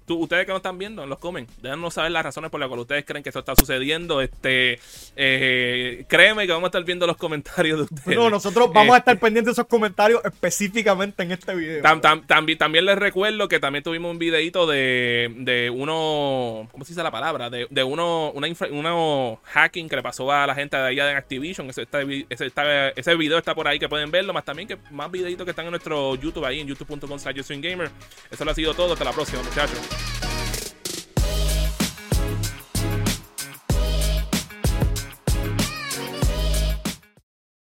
Tú, 0.09 0.17
ustedes 0.17 0.47
que 0.47 0.51
nos 0.51 0.57
están 0.57 0.79
viendo, 0.79 1.03
en 1.03 1.09
los 1.09 1.19
comen, 1.19 1.45
déjanos 1.61 1.93
saber 1.93 2.11
las 2.11 2.23
razones 2.23 2.49
por 2.49 2.59
las 2.59 2.67
cuales 2.67 2.81
ustedes 2.81 3.05
creen 3.05 3.21
que 3.21 3.29
esto 3.29 3.37
está 3.41 3.55
sucediendo. 3.55 4.21
Este, 4.21 4.79
eh, 5.15 6.03
créeme 6.07 6.47
que 6.47 6.51
vamos 6.51 6.65
a 6.65 6.69
estar 6.69 6.83
viendo 6.83 7.05
los 7.05 7.15
comentarios 7.15 7.77
de 7.77 7.83
ustedes. 7.83 8.17
No, 8.17 8.27
nosotros 8.31 8.73
vamos 8.73 8.95
a 8.95 8.97
Este, 8.97 9.11
estar 9.11 9.19
pendientes 9.19 9.55
de 9.55 9.61
esos 9.61 9.67
comentarios 9.67 10.19
específicamente 10.25 11.21
en 11.21 11.31
este 11.33 11.53
video. 11.53 11.83
Tam- 11.83 12.01
tam- 12.01 12.25
también, 12.25 12.57
también 12.57 12.85
les 12.85 12.97
recuerdo 12.97 13.47
que 13.47 13.59
también 13.59 13.83
tuvimos 13.83 14.09
un 14.09 14.17
videito 14.17 14.65
de, 14.65 15.31
de 15.37 15.69
uno, 15.69 16.67
¿cómo 16.71 16.85
se 16.85 16.93
dice 16.93 17.03
la 17.03 17.11
palabra? 17.11 17.51
De, 17.51 17.67
de 17.69 17.83
uno, 17.83 18.31
una 18.31 18.47
infra- 18.47 18.69
uno 18.71 19.39
hacking 19.43 19.87
que 19.89 19.95
le 19.95 20.01
pasó 20.01 20.31
a 20.31 20.47
la 20.47 20.55
gente 20.55 20.75
de 20.75 20.87
allá 20.87 21.05
de 21.05 21.13
Activision. 21.13 21.69
Ese, 21.69 21.83
está- 21.83 22.01
ese, 22.01 22.47
está- 22.47 22.89
ese 22.89 23.13
video 23.15 23.37
está 23.37 23.53
por 23.53 23.67
ahí 23.67 23.77
que 23.77 23.87
pueden 23.87 24.09
verlo, 24.09 24.33
más 24.33 24.43
también 24.43 24.67
que 24.67 24.77
más 24.89 25.11
videitos 25.11 25.45
que 25.45 25.51
están 25.51 25.65
en 25.65 25.71
nuestro 25.71 26.15
YouTube 26.15 26.45
ahí 26.45 26.61
en 26.61 26.67
youtube.com 26.67 27.19
slash 27.19 27.47
gamer. 27.61 27.91
Eso 28.31 28.43
lo 28.43 28.49
ha 28.49 28.55
sido 28.55 28.73
todo, 28.73 28.93
hasta 28.93 29.05
la 29.05 29.11
próxima 29.13 29.43
muchachos. 29.43 29.98